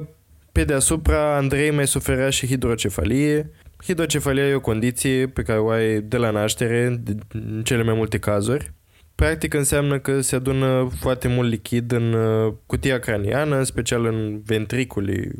pe 0.52 0.64
deasupra 0.64 1.36
Andrei 1.36 1.70
mai 1.70 1.86
suferea 1.86 2.30
și 2.30 2.46
hidrocefalie. 2.46 3.50
Hidrocefalia 3.86 4.46
e 4.46 4.54
o 4.54 4.60
condiție 4.60 5.26
pe 5.26 5.42
care 5.42 5.58
o 5.58 5.68
ai 5.68 6.00
de 6.00 6.16
la 6.16 6.30
naștere 6.30 7.00
în 7.32 7.62
cele 7.62 7.82
mai 7.82 7.94
multe 7.94 8.18
cazuri. 8.18 8.72
Practic 9.14 9.54
înseamnă 9.54 9.98
că 9.98 10.20
se 10.20 10.36
adună 10.36 10.88
foarte 11.00 11.28
mult 11.28 11.48
lichid 11.48 11.92
în 11.92 12.12
uh, 12.12 12.52
cutia 12.66 12.98
craniană, 12.98 13.56
în 13.56 13.64
special 13.64 14.04
în 14.04 14.40
ventriculii 14.44 15.30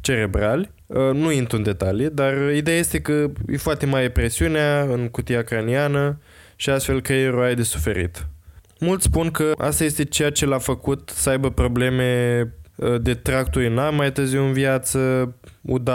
cerebrali. 0.00 0.70
Uh, 0.86 1.10
nu 1.12 1.30
intru 1.30 1.56
în 1.56 1.62
detalii, 1.62 2.10
dar 2.10 2.52
ideea 2.54 2.78
este 2.78 3.00
că 3.00 3.30
e 3.48 3.56
foarte 3.56 3.86
mare 3.86 4.10
presiunea 4.10 4.82
în 4.82 5.08
cutia 5.08 5.42
craniană 5.42 6.20
și 6.56 6.70
astfel 6.70 7.00
creierul 7.00 7.42
ai 7.42 7.54
de 7.54 7.62
suferit. 7.62 8.26
Mulți 8.80 9.04
spun 9.04 9.30
că 9.30 9.52
asta 9.56 9.84
este 9.84 10.04
ceea 10.04 10.30
ce 10.30 10.46
l-a 10.46 10.58
făcut 10.58 11.12
să 11.14 11.30
aibă 11.30 11.50
probleme 11.50 12.40
uh, 12.44 12.63
de 13.00 13.14
tract 13.14 13.54
urinar 13.54 13.92
mai 13.92 14.12
târziu 14.12 14.42
în 14.44 14.52
viață, 14.52 15.34
uda 15.60 15.94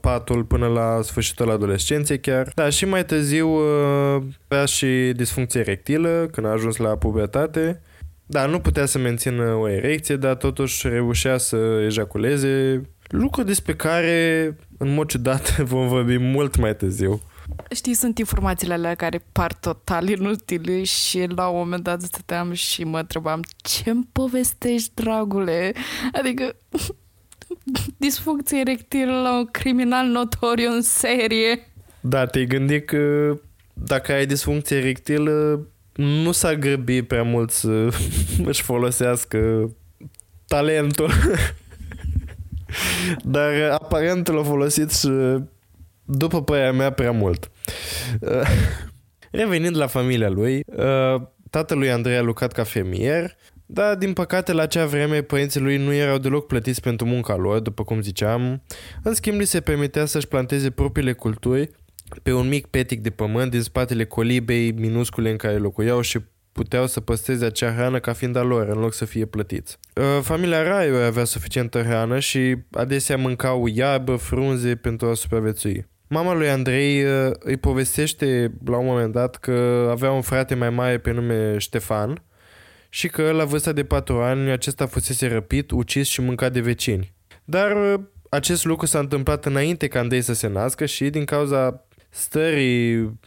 patul 0.00 0.44
până 0.44 0.66
la 0.66 1.00
sfârșitul 1.02 1.50
adolescenței 1.50 2.20
chiar. 2.20 2.52
Da, 2.54 2.68
și 2.68 2.84
mai 2.84 3.04
târziu 3.04 3.48
uh, 3.48 4.22
avea 4.48 4.64
și 4.64 5.12
disfuncție 5.16 5.60
erectilă 5.60 6.28
când 6.32 6.46
a 6.46 6.50
ajuns 6.50 6.76
la 6.76 6.96
pubertate. 6.96 7.82
Da, 8.26 8.46
nu 8.46 8.58
putea 8.58 8.86
să 8.86 8.98
mențină 8.98 9.52
o 9.52 9.68
erecție, 9.68 10.16
dar 10.16 10.34
totuși 10.34 10.88
reușea 10.88 11.38
să 11.38 11.56
ejaculeze, 11.84 12.82
lucru 13.08 13.42
despre 13.42 13.74
care, 13.74 14.56
în 14.78 14.94
mod 14.94 15.06
ciudat, 15.08 15.58
vom 15.72 15.88
vorbi 15.88 16.16
mult 16.16 16.56
mai 16.56 16.76
târziu. 16.76 17.22
Știi, 17.70 17.94
sunt 17.94 18.18
informațiile 18.18 18.74
alea 18.74 18.94
care 18.94 19.24
par 19.32 19.52
total 19.52 20.08
inutile 20.08 20.82
și 20.82 21.26
la 21.36 21.48
un 21.48 21.58
moment 21.58 21.82
dat 21.82 22.00
stăteam 22.00 22.52
și 22.52 22.84
mă 22.84 22.98
întrebam 22.98 23.42
ce-mi 23.56 24.08
povestești, 24.12 24.90
dragule? 24.94 25.72
Adică 26.12 26.56
disfuncție 27.96 28.58
erectilă 28.58 29.20
la 29.20 29.38
un 29.38 29.46
criminal 29.46 30.06
notoriu 30.06 30.70
în 30.70 30.82
serie. 30.82 31.72
Da, 32.00 32.26
te-ai 32.26 32.46
gândit 32.46 32.86
că 32.86 33.34
dacă 33.72 34.12
ai 34.12 34.26
disfuncție 34.26 34.76
erectilă 34.76 35.66
nu 35.94 36.32
s-a 36.32 36.54
grăbi 36.54 37.02
prea 37.02 37.22
mult 37.22 37.50
să 37.50 37.88
își 38.50 38.62
folosească 38.62 39.70
talentul. 40.46 41.10
Dar 43.22 43.70
aparent 43.70 44.28
l-a 44.28 44.42
folosit 44.42 44.90
și 44.90 45.08
după 46.08 46.42
părerea 46.42 46.72
mea, 46.72 46.90
prea 46.90 47.12
mult. 47.12 47.50
Uh, 48.20 48.30
revenind 49.30 49.76
la 49.76 49.86
familia 49.86 50.28
lui, 50.28 50.62
uh, 50.66 51.22
tatălui 51.50 51.90
Andrei 51.90 52.16
a 52.16 52.22
lucrat 52.22 52.52
ca 52.52 52.64
fermier, 52.64 53.36
dar 53.66 53.96
din 53.96 54.12
păcate 54.12 54.52
la 54.52 54.62
acea 54.62 54.86
vreme 54.86 55.22
părinții 55.22 55.60
lui 55.60 55.76
nu 55.76 55.92
erau 55.92 56.18
deloc 56.18 56.46
plătiți 56.46 56.80
pentru 56.80 57.06
munca 57.06 57.36
lor, 57.36 57.60
după 57.60 57.84
cum 57.84 58.00
ziceam. 58.00 58.62
În 59.02 59.14
schimb, 59.14 59.38
li 59.38 59.44
se 59.44 59.60
permitea 59.60 60.04
să-și 60.04 60.28
planteze 60.28 60.70
propriile 60.70 61.12
culturi 61.12 61.70
pe 62.22 62.32
un 62.32 62.48
mic 62.48 62.66
petic 62.66 63.00
de 63.00 63.10
pământ 63.10 63.50
din 63.50 63.62
spatele 63.62 64.04
colibei 64.04 64.72
minuscule 64.72 65.30
în 65.30 65.36
care 65.36 65.56
locuiau 65.56 66.00
și 66.00 66.18
puteau 66.52 66.86
să 66.86 67.00
păstreze 67.00 67.44
acea 67.44 67.72
hrană 67.72 67.98
ca 67.98 68.12
fiind 68.12 68.36
a 68.36 68.42
lor, 68.42 68.68
în 68.68 68.78
loc 68.78 68.92
să 68.92 69.04
fie 69.04 69.24
plătiți. 69.24 69.78
Uh, 69.94 70.22
familia 70.22 70.62
Raiu 70.62 70.94
avea 70.94 71.24
suficientă 71.24 71.82
hrană 71.82 72.18
și 72.18 72.56
adesea 72.70 73.16
mâncau 73.16 73.66
iarbă, 73.66 74.16
frunze 74.16 74.76
pentru 74.76 75.06
a 75.06 75.14
supraviețui. 75.14 75.86
Mama 76.08 76.34
lui 76.34 76.48
Andrei 76.48 77.04
uh, 77.04 77.30
îi 77.38 77.56
povestește 77.56 78.52
la 78.64 78.76
un 78.78 78.86
moment 78.86 79.12
dat 79.12 79.36
că 79.36 79.88
avea 79.90 80.10
un 80.10 80.20
frate 80.20 80.54
mai 80.54 80.70
mare 80.70 80.98
pe 80.98 81.10
nume 81.10 81.58
Ștefan 81.58 82.22
și 82.88 83.08
că 83.08 83.30
la 83.30 83.44
vârsta 83.44 83.72
de 83.72 83.84
4 83.84 84.20
ani 84.20 84.50
acesta 84.50 84.86
fusese 84.86 85.28
răpit, 85.28 85.70
ucis 85.70 86.06
și 86.08 86.20
mâncat 86.20 86.52
de 86.52 86.60
vecini. 86.60 87.12
Dar 87.44 87.76
uh, 87.76 88.00
acest 88.28 88.64
lucru 88.64 88.86
s-a 88.86 88.98
întâmplat 88.98 89.44
înainte 89.44 89.88
ca 89.88 89.98
Andrei 89.98 90.22
să 90.22 90.32
se 90.34 90.46
nască 90.46 90.86
și 90.86 91.10
din 91.10 91.24
cauza 91.24 91.84
stării 92.10 93.18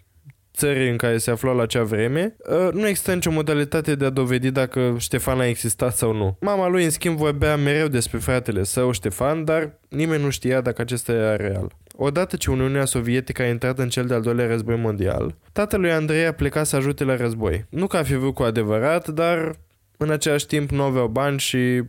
țării 0.53 0.89
în 0.89 0.97
care 0.97 1.17
se 1.17 1.31
aflau 1.31 1.55
la 1.55 1.63
acea 1.63 1.83
vreme, 1.83 2.35
uh, 2.49 2.73
nu 2.73 2.87
există 2.87 3.13
nicio 3.13 3.31
modalitate 3.31 3.95
de 3.95 4.05
a 4.05 4.09
dovedi 4.09 4.51
dacă 4.51 4.95
Ștefan 4.97 5.39
a 5.39 5.47
existat 5.47 5.95
sau 5.95 6.13
nu. 6.13 6.37
Mama 6.39 6.67
lui, 6.67 6.83
în 6.83 6.89
schimb, 6.89 7.17
vorbea 7.17 7.55
mereu 7.55 7.87
despre 7.87 8.17
fratele 8.17 8.63
său, 8.63 8.91
Ștefan, 8.91 9.45
dar 9.45 9.79
nimeni 9.89 10.23
nu 10.23 10.29
știa 10.29 10.61
dacă 10.61 10.81
acesta 10.81 11.11
era 11.11 11.35
real. 11.35 11.71
Odată 11.95 12.35
ce 12.35 12.51
Uniunea 12.51 12.85
Sovietică 12.85 13.41
a 13.41 13.47
intrat 13.47 13.79
în 13.79 13.89
cel 13.89 14.05
de-al 14.05 14.21
doilea 14.21 14.47
război 14.47 14.75
mondial, 14.75 15.35
tatălui 15.51 15.91
Andrei 15.91 16.25
a 16.25 16.33
plecat 16.33 16.65
să 16.65 16.75
ajute 16.75 17.03
la 17.03 17.15
război. 17.15 17.65
Nu 17.69 17.87
că 17.87 17.97
a 17.97 18.03
fi 18.03 18.15
vrut 18.15 18.33
cu 18.33 18.43
adevărat, 18.43 19.07
dar 19.07 19.59
în 19.97 20.09
același 20.09 20.45
timp 20.45 20.69
nu 20.69 20.83
aveau 20.83 21.07
bani 21.07 21.39
și 21.39 21.83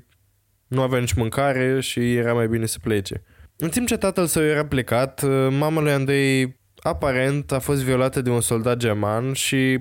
nu 0.66 0.82
avea 0.82 0.98
nici 0.98 1.12
mâncare 1.12 1.80
și 1.80 2.14
era 2.14 2.32
mai 2.32 2.48
bine 2.48 2.66
să 2.66 2.78
plece. 2.82 3.22
În 3.56 3.68
timp 3.68 3.86
ce 3.86 3.96
tatăl 3.96 4.26
său 4.26 4.42
era 4.42 4.64
plecat, 4.64 5.24
mama 5.50 5.80
lui 5.80 5.92
Andrei 5.92 6.60
aparent 6.76 7.52
a 7.52 7.58
fost 7.58 7.82
violată 7.82 8.22
de 8.22 8.30
un 8.30 8.40
soldat 8.40 8.76
german 8.76 9.32
și 9.32 9.78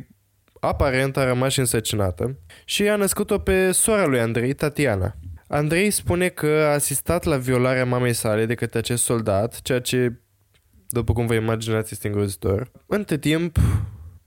aparent 0.59 1.17
a 1.17 1.25
rămas 1.25 1.55
însăcinată 1.55 2.39
și 2.65 2.89
a 2.89 2.95
născut-o 2.95 3.37
pe 3.37 3.71
sora 3.71 4.05
lui 4.05 4.19
Andrei, 4.19 4.53
Tatiana. 4.53 5.15
Andrei 5.53 5.89
spune 5.89 6.27
că 6.27 6.47
a 6.47 6.73
asistat 6.73 7.23
la 7.23 7.37
violarea 7.37 7.85
mamei 7.85 8.13
sale 8.13 8.45
de 8.45 8.53
către 8.53 8.79
acest 8.79 9.03
soldat, 9.03 9.61
ceea 9.61 9.79
ce, 9.79 10.19
după 10.89 11.13
cum 11.13 11.25
vă 11.25 11.33
imaginați, 11.33 11.93
este 11.93 12.07
îngrozitor. 12.07 12.71
Între 12.85 13.17
timp, 13.17 13.57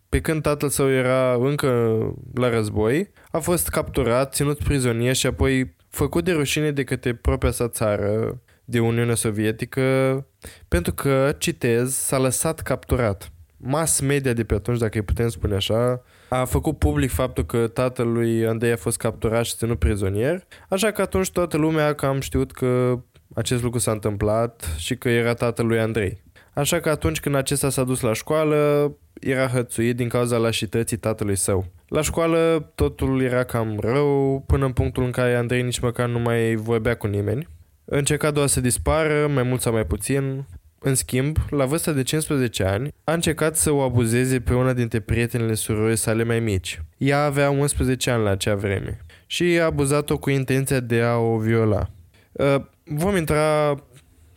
pe 0.09 0.21
când 0.21 0.43
tatăl 0.43 0.69
său 0.69 0.90
era 0.90 1.35
încă 1.35 1.99
la 2.35 2.50
război, 2.50 3.11
a 3.31 3.38
fost 3.38 3.69
capturat, 3.69 4.35
ținut 4.35 4.59
prizonier 4.59 5.14
și 5.14 5.26
apoi 5.26 5.76
făcut 5.88 6.25
de 6.25 6.33
rușine 6.33 6.71
de 6.71 6.85
către 6.85 7.14
propria 7.14 7.50
sa 7.50 7.69
țară, 7.69 8.40
de 8.64 8.81
Uniunea 8.81 9.14
Sovietică, 9.14 10.26
pentru 10.69 10.93
că, 10.93 11.35
citez, 11.38 11.95
s-a 11.95 12.19
lăsat 12.19 12.61
capturat. 12.61 13.33
Mass 13.57 14.00
media 14.00 14.33
de 14.33 14.45
pe 14.45 14.54
atunci, 14.54 14.78
dacă 14.78 14.99
îi 14.99 15.04
putem 15.04 15.28
spune 15.28 15.54
așa, 15.54 16.02
a 16.41 16.45
făcut 16.45 16.79
public 16.79 17.11
faptul 17.11 17.45
că 17.45 17.67
tatălui 17.67 18.47
Andrei 18.47 18.73
a 18.73 18.76
fost 18.76 18.97
capturat 18.97 19.45
și 19.45 19.55
ținut 19.57 19.79
prizonier, 19.79 20.47
așa 20.69 20.91
că 20.91 21.00
atunci 21.00 21.31
toată 21.31 21.57
lumea 21.57 21.87
a 21.87 21.95
cam 21.95 22.21
știut 22.21 22.53
că 22.53 22.99
acest 23.35 23.62
lucru 23.62 23.79
s-a 23.79 23.91
întâmplat 23.91 24.75
și 24.76 24.97
că 24.97 25.09
era 25.09 25.35
tatălui 25.35 25.81
Andrei. 25.81 26.23
Așa 26.53 26.81
că 26.81 26.91
atunci 26.91 27.21
când 27.21 27.35
acesta 27.35 27.71
s-a 27.71 27.85
dus 27.85 28.00
la 28.00 28.12
școală, 28.12 28.93
era 29.21 29.47
hățuit 29.47 29.97
din 29.97 30.09
cauza 30.09 30.37
lașității 30.37 30.97
tatălui 30.97 31.37
său. 31.37 31.64
La 31.88 32.03
școală 32.03 32.71
totul 32.75 33.23
era 33.23 33.45
cam 33.45 33.79
rău, 33.81 34.43
până 34.47 34.64
în 34.64 34.73
punctul 34.73 35.03
în 35.03 35.11
care 35.11 35.35
Andrei 35.35 35.62
nici 35.62 35.81
măcar 35.81 36.09
nu 36.09 36.19
mai 36.19 36.55
vorbea 36.55 36.95
cu 36.97 37.07
nimeni. 37.07 37.49
Încerca 37.85 38.31
doar 38.31 38.47
să 38.47 38.61
dispară, 38.61 39.31
mai 39.35 39.43
mult 39.43 39.61
sau 39.61 39.73
mai 39.73 39.87
puțin. 39.87 40.45
În 40.87 40.95
schimb, 40.95 41.37
la 41.50 41.64
vârsta 41.64 41.93
de 41.93 42.03
15 42.03 42.64
ani, 42.64 42.88
a 43.05 43.12
încercat 43.12 43.57
să 43.57 43.71
o 43.71 43.81
abuzeze 43.81 44.41
pe 44.41 44.55
una 44.55 44.73
dintre 44.73 45.00
prietenele 45.00 45.55
surorii 45.55 45.97
sale 45.97 46.25
mai 46.25 46.41
mici. 46.41 46.83
Ea 46.99 47.25
avea 47.25 47.50
11 47.50 48.11
ani 48.11 48.23
la 48.23 48.31
acea 48.31 48.55
vreme 48.55 49.00
și 49.26 49.45
a 49.45 49.64
abuzat-o 49.64 50.19
cu 50.19 50.31
intenția 50.31 50.81
de 50.81 51.00
a 51.00 51.17
o 51.17 51.38
viola. 51.38 51.91
Uh, 52.33 52.57
vom 52.85 53.17
intra 53.17 53.75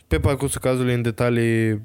pe 0.06 0.18
parcursul 0.18 0.60
cazului 0.60 0.94
în 0.94 1.02
detalii 1.02 1.82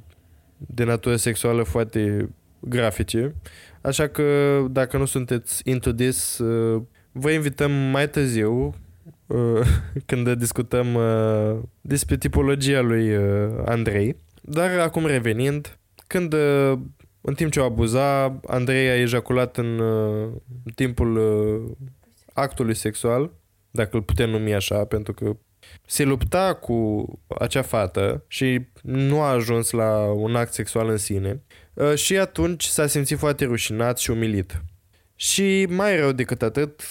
de 0.58 0.84
natură 0.84 1.16
sexuală 1.16 1.64
foarte 1.64 2.30
grafice, 2.60 3.36
așa 3.82 4.08
că 4.08 4.24
dacă 4.72 4.98
nu 4.98 5.06
sunteți 5.06 5.62
into 5.70 5.92
this, 5.92 6.38
uh, 6.38 6.82
vă 7.12 7.32
invităm 7.32 7.72
mai 7.72 8.10
târziu 8.10 8.76
Uh, 9.28 9.68
când 10.06 10.32
discutăm 10.32 10.94
uh, 10.94 11.60
despre 11.82 12.18
tipologia 12.18 12.82
lui 12.82 13.16
uh, 13.16 13.24
Andrei. 13.66 14.16
Dar 14.46 14.80
acum 14.80 15.06
revenind, 15.06 15.80
când 16.08 16.34
în 17.22 17.34
timp 17.36 17.52
ce 17.52 17.60
o 17.60 17.64
abuza, 17.66 18.40
Andrei 18.46 18.90
a 18.90 19.00
ejaculat 19.00 19.58
în 19.58 19.82
timpul 20.76 21.20
actului 22.34 22.74
sexual, 22.74 23.32
dacă 23.72 23.96
îl 23.96 24.02
putem 24.02 24.30
numi 24.30 24.54
așa, 24.54 24.86
pentru 24.86 25.14
că 25.14 25.38
se 25.86 26.04
lupta 26.04 26.54
cu 26.54 27.08
acea 27.40 27.62
fată 27.62 28.24
și 28.28 28.68
nu 28.82 29.22
a 29.22 29.32
ajuns 29.32 29.72
la 29.72 30.12
un 30.12 30.36
act 30.36 30.54
sexual 30.54 30.90
în 30.90 30.98
sine 30.98 31.44
și 31.96 32.18
atunci 32.18 32.64
s-a 32.64 32.88
simțit 32.88 33.18
foarte 33.18 33.46
rușinat 33.46 33.98
și 33.98 34.12
umilit. 34.12 34.64
Și 35.16 35.68
mai 35.70 35.98
rău 35.98 36.12
decât 36.12 36.42
atât, 36.42 36.82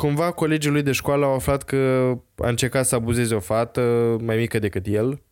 Cumva 0.00 0.32
colegii 0.32 0.70
lui 0.70 0.82
de 0.82 0.92
școală 0.92 1.24
au 1.24 1.34
aflat 1.34 1.62
că 1.62 2.12
a 2.36 2.48
încercat 2.48 2.86
să 2.86 2.94
abuzeze 2.94 3.34
o 3.34 3.40
fată 3.40 4.16
mai 4.20 4.36
mică 4.36 4.58
decât 4.58 4.86
el. 4.86 5.22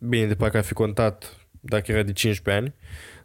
Bine, 0.00 0.26
de 0.26 0.34
parcă 0.34 0.56
ar 0.56 0.64
fi 0.64 0.72
contat 0.72 1.36
dacă 1.60 1.92
era 1.92 2.02
de 2.02 2.12
15 2.12 2.62
ani. 2.62 2.74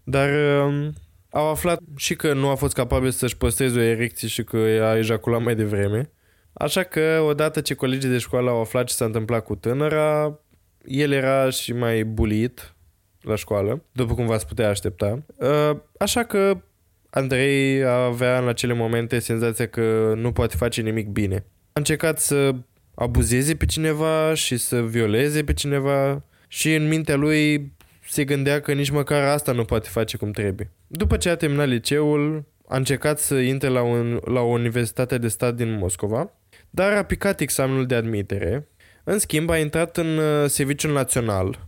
Dar 0.03 0.29
uh, 0.29 0.87
au 1.29 1.49
aflat 1.49 1.79
și 1.95 2.15
că 2.15 2.33
nu 2.33 2.49
a 2.49 2.55
fost 2.55 2.73
capabil 2.73 3.11
să-și 3.11 3.37
păstreze 3.37 3.79
o 3.79 3.81
erecție 3.81 4.27
și 4.27 4.43
că 4.43 4.57
a 4.81 4.97
ejaculat 4.97 5.43
mai 5.43 5.55
devreme. 5.55 6.09
Așa 6.53 6.83
că 6.83 7.23
odată 7.27 7.61
ce 7.61 7.73
colegii 7.73 8.09
de 8.09 8.17
școală 8.17 8.49
au 8.49 8.59
aflat 8.59 8.85
ce 8.85 8.93
s-a 8.93 9.05
întâmplat 9.05 9.43
cu 9.43 9.55
tânăra, 9.55 10.39
el 10.85 11.11
era 11.11 11.49
și 11.49 11.73
mai 11.73 12.03
bulit 12.03 12.75
la 13.21 13.35
școală, 13.35 13.83
după 13.91 14.13
cum 14.13 14.25
v-ați 14.25 14.47
putea 14.47 14.69
aștepta. 14.69 15.25
Uh, 15.35 15.77
așa 15.97 16.23
că 16.23 16.61
Andrei 17.09 17.83
avea 17.83 18.39
în 18.39 18.47
acele 18.47 18.73
momente 18.73 19.19
senzația 19.19 19.67
că 19.67 20.13
nu 20.15 20.31
poate 20.31 20.55
face 20.55 20.81
nimic 20.81 21.07
bine. 21.07 21.45
A 21.65 21.71
încercat 21.73 22.19
să 22.19 22.55
abuzeze 22.95 23.55
pe 23.55 23.65
cineva 23.65 24.33
și 24.33 24.57
să 24.57 24.81
violeze 24.81 25.43
pe 25.43 25.53
cineva 25.53 26.23
și 26.47 26.73
în 26.73 26.87
mintea 26.87 27.15
lui 27.15 27.73
se 28.09 28.23
gândea 28.23 28.61
că 28.61 28.73
nici 28.73 28.89
măcar 28.89 29.23
asta 29.23 29.51
nu 29.51 29.65
poate 29.65 29.89
face 29.89 30.17
cum 30.17 30.31
trebuie. 30.31 30.71
După 30.87 31.17
ce 31.17 31.29
a 31.29 31.35
terminat 31.35 31.67
liceul, 31.67 32.45
a 32.67 32.75
încercat 32.75 33.19
să 33.19 33.35
intre 33.35 33.67
la, 33.67 33.81
un, 33.81 34.19
la 34.25 34.41
o 34.41 34.47
universitate 34.47 35.17
de 35.17 35.27
stat 35.27 35.55
din 35.55 35.77
Moscova, 35.77 36.31
dar 36.69 36.91
a 36.91 37.03
picat 37.03 37.39
examenul 37.39 37.85
de 37.85 37.95
admitere. 37.95 38.67
În 39.03 39.19
schimb, 39.19 39.49
a 39.49 39.57
intrat 39.57 39.97
în 39.97 40.17
uh, 40.17 40.49
serviciul 40.49 40.93
național, 40.93 41.67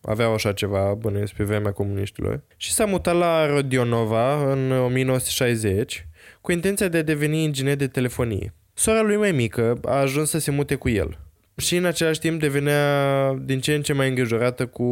aveau 0.00 0.34
așa 0.34 0.52
ceva 0.52 0.94
bănuiesc 0.94 1.32
pe 1.32 1.44
vremea 1.44 1.72
comuniștilor, 1.72 2.42
și 2.56 2.72
s-a 2.72 2.84
mutat 2.84 3.16
la 3.16 3.46
Rodionova 3.46 4.52
în 4.52 4.70
1960 4.72 6.08
cu 6.40 6.52
intenția 6.52 6.88
de 6.88 6.98
a 6.98 7.02
deveni 7.02 7.42
inginer 7.42 7.76
de 7.76 7.88
telefonie. 7.88 8.54
Sora 8.74 9.02
lui 9.02 9.16
mai 9.16 9.32
mică 9.32 9.78
a 9.84 9.94
ajuns 9.94 10.30
să 10.30 10.38
se 10.38 10.50
mute 10.50 10.74
cu 10.74 10.88
el 10.88 11.23
și 11.56 11.76
în 11.76 11.84
același 11.84 12.20
timp 12.20 12.40
devenea 12.40 13.32
din 13.42 13.60
ce 13.60 13.74
în 13.74 13.82
ce 13.82 13.92
mai 13.92 14.08
îngrijorată 14.08 14.66
cu 14.66 14.88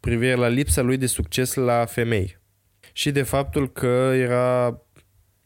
privire 0.00 0.34
la 0.34 0.48
lipsa 0.48 0.82
lui 0.82 0.96
de 0.96 1.06
succes 1.06 1.54
la 1.54 1.84
femei 1.84 2.38
și 2.92 3.10
de 3.10 3.22
faptul 3.22 3.72
că 3.72 4.12
era 4.14 4.82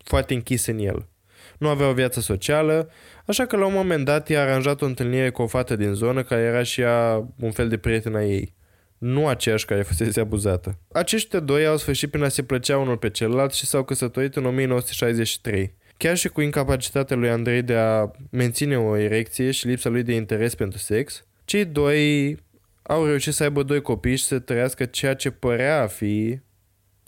foarte 0.04 0.34
închis 0.34 0.66
în 0.66 0.78
el. 0.78 1.08
Nu 1.58 1.68
avea 1.68 1.88
o 1.88 1.92
viață 1.92 2.20
socială, 2.20 2.90
așa 3.26 3.46
că 3.46 3.56
la 3.56 3.66
un 3.66 3.72
moment 3.72 4.04
dat 4.04 4.28
i-a 4.28 4.42
aranjat 4.42 4.82
o 4.82 4.86
întâlnire 4.86 5.30
cu 5.30 5.42
o 5.42 5.46
fată 5.46 5.76
din 5.76 5.92
zonă 5.92 6.22
care 6.22 6.40
era 6.40 6.62
și 6.62 6.80
ea 6.80 7.28
un 7.40 7.50
fel 7.50 7.68
de 7.68 7.76
prietena 7.76 8.22
ei 8.22 8.54
nu 9.02 9.28
aceeași 9.28 9.64
care 9.64 9.82
fusese 9.82 10.20
abuzată. 10.20 10.78
Aceștia 10.92 11.40
doi 11.40 11.66
au 11.66 11.76
sfârșit 11.76 12.10
prin 12.10 12.24
a 12.24 12.28
se 12.28 12.42
plăcea 12.42 12.78
unul 12.78 12.96
pe 12.96 13.10
celălalt 13.10 13.52
și 13.52 13.66
s-au 13.66 13.84
căsătorit 13.84 14.36
în 14.36 14.44
1963. 14.44 15.76
Chiar 16.02 16.16
și 16.16 16.28
cu 16.28 16.40
incapacitatea 16.40 17.16
lui 17.16 17.30
Andrei 17.30 17.62
de 17.62 17.74
a 17.74 18.10
menține 18.30 18.78
o 18.78 18.96
erecție 18.96 19.50
și 19.50 19.66
lipsa 19.66 19.88
lui 19.88 20.02
de 20.02 20.14
interes 20.14 20.54
pentru 20.54 20.78
sex, 20.78 21.24
cei 21.44 21.64
doi 21.64 22.36
au 22.82 23.06
reușit 23.06 23.32
să 23.32 23.42
aibă 23.42 23.62
doi 23.62 23.82
copii 23.82 24.16
și 24.16 24.24
să 24.24 24.38
trăiască 24.38 24.84
ceea 24.84 25.14
ce 25.14 25.30
părea 25.30 25.82
a 25.82 25.86
fi 25.86 26.40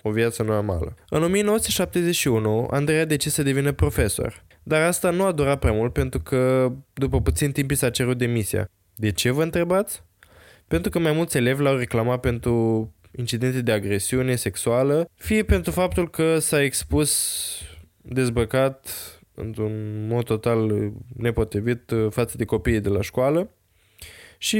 o 0.02 0.10
viață 0.10 0.42
normală. 0.42 0.94
În 1.08 1.22
1971, 1.22 2.68
Andrei 2.70 2.98
a 2.98 3.04
decis 3.04 3.32
să 3.32 3.42
devină 3.42 3.72
profesor, 3.72 4.44
dar 4.62 4.82
asta 4.82 5.10
nu 5.10 5.24
a 5.24 5.32
durat 5.32 5.58
prea 5.58 5.72
mult 5.72 5.92
pentru 5.92 6.20
că 6.20 6.72
după 6.92 7.20
puțin 7.20 7.52
timp 7.52 7.70
i 7.70 7.74
s-a 7.74 7.90
cerut 7.90 8.18
demisia. 8.18 8.70
De 8.94 9.10
ce 9.10 9.30
vă 9.30 9.42
întrebați? 9.42 10.02
pentru 10.66 10.90
că 10.90 10.98
mai 10.98 11.12
mulți 11.12 11.36
elevi 11.36 11.62
l-au 11.62 11.76
reclamat 11.76 12.20
pentru 12.20 12.92
incidente 13.16 13.60
de 13.60 13.72
agresiune 13.72 14.34
sexuală, 14.34 15.10
fie 15.14 15.42
pentru 15.42 15.70
faptul 15.70 16.10
că 16.10 16.38
s-a 16.38 16.62
expus 16.62 17.12
dezbăcat 18.04 18.88
într-un 19.34 20.06
mod 20.06 20.24
total 20.24 20.92
nepotrivit 21.16 21.92
față 22.10 22.36
de 22.36 22.44
copiii 22.44 22.80
de 22.80 22.88
la 22.88 23.00
școală 23.00 23.50
și 24.38 24.58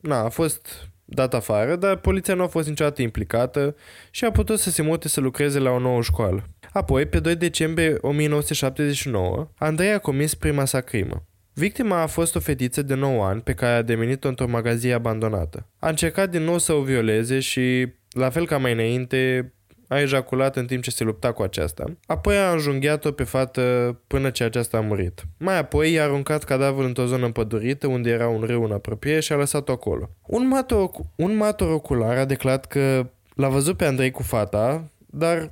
na, 0.00 0.24
a 0.24 0.28
fost 0.28 0.90
dat 1.04 1.34
afară, 1.34 1.76
dar 1.76 1.96
poliția 1.96 2.34
nu 2.34 2.42
a 2.42 2.46
fost 2.46 2.68
niciodată 2.68 3.02
implicată 3.02 3.76
și 4.10 4.24
a 4.24 4.30
putut 4.30 4.58
să 4.58 4.70
se 4.70 4.82
mute 4.82 5.08
să 5.08 5.20
lucreze 5.20 5.58
la 5.58 5.70
o 5.70 5.78
nouă 5.78 6.02
școală. 6.02 6.44
Apoi, 6.72 7.06
pe 7.06 7.20
2 7.20 7.36
decembrie 7.36 7.96
1979, 8.00 9.50
Andrei 9.58 9.92
a 9.92 9.98
comis 9.98 10.34
prima 10.34 10.64
sa 10.64 10.80
crimă. 10.80 11.24
Victima 11.52 12.00
a 12.00 12.06
fost 12.06 12.36
o 12.36 12.40
fetiță 12.40 12.82
de 12.82 12.94
9 12.94 13.24
ani 13.24 13.40
pe 13.40 13.54
care 13.54 13.72
a 13.72 13.82
devenit-o 13.82 14.28
într-o 14.28 14.48
magazie 14.48 14.92
abandonată. 14.92 15.66
A 15.78 15.88
încercat 15.88 16.30
din 16.30 16.42
nou 16.42 16.58
să 16.58 16.72
o 16.72 16.82
violeze 16.82 17.40
și, 17.40 17.92
la 18.10 18.30
fel 18.30 18.46
ca 18.46 18.58
mai 18.58 18.72
înainte, 18.72 19.52
a 19.90 20.00
ejaculat 20.00 20.56
în 20.56 20.66
timp 20.66 20.82
ce 20.82 20.90
se 20.90 21.04
lupta 21.04 21.32
cu 21.32 21.42
aceasta. 21.42 21.84
Apoi 22.06 22.36
a 22.36 22.50
înjunghiat-o 22.50 23.12
pe 23.12 23.24
fată 23.24 23.96
până 24.06 24.30
ce 24.30 24.44
aceasta 24.44 24.76
a 24.76 24.80
murit. 24.80 25.24
Mai 25.38 25.58
apoi 25.58 25.92
i-a 25.92 26.02
aruncat 26.04 26.44
cadavrul 26.44 26.84
într-o 26.84 27.06
zonă 27.06 27.24
împădurită 27.24 27.86
unde 27.86 28.10
era 28.10 28.28
un 28.28 28.42
râu 28.42 28.64
în 28.64 28.72
apropiere 28.72 29.20
și 29.20 29.32
a 29.32 29.36
lăsat-o 29.36 29.72
acolo. 29.72 30.10
Un 30.26 30.48
mator, 30.48 30.90
un 31.16 31.36
mator 31.36 31.70
ocular 31.70 32.16
a 32.16 32.24
declarat 32.24 32.66
că 32.66 33.10
l-a 33.34 33.48
văzut 33.48 33.76
pe 33.76 33.84
Andrei 33.84 34.10
cu 34.10 34.22
fata, 34.22 34.90
dar 35.06 35.50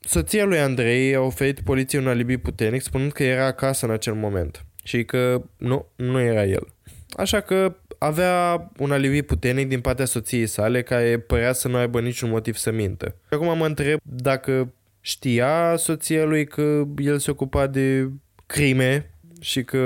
soția 0.00 0.44
lui 0.44 0.58
Andrei 0.58 1.14
a 1.14 1.20
oferit 1.20 1.60
poliției 1.60 2.02
un 2.02 2.08
alibi 2.08 2.36
puternic 2.36 2.82
spunând 2.82 3.12
că 3.12 3.22
era 3.22 3.46
acasă 3.46 3.86
în 3.86 3.92
acel 3.92 4.14
moment 4.14 4.64
și 4.82 5.04
că 5.04 5.42
nu, 5.56 5.86
nu 5.96 6.20
era 6.20 6.44
el. 6.44 6.66
Așa 7.10 7.40
că 7.40 7.76
avea 7.98 8.70
un 8.78 8.90
alibi 8.90 9.22
puternic 9.22 9.68
din 9.68 9.80
partea 9.80 10.04
soției 10.04 10.46
sale 10.46 10.82
care 10.82 11.18
părea 11.18 11.52
să 11.52 11.68
nu 11.68 11.76
aibă 11.76 12.00
niciun 12.00 12.30
motiv 12.30 12.56
să 12.56 12.70
mintă. 12.70 13.14
Acum 13.30 13.56
mă 13.56 13.66
întreb 13.66 13.98
dacă 14.02 14.72
știa 15.00 15.76
soția 15.76 16.24
lui 16.24 16.46
că 16.46 16.84
el 16.96 17.18
se 17.18 17.30
ocupa 17.30 17.66
de 17.66 18.10
crime 18.46 19.14
și 19.40 19.64
că 19.64 19.78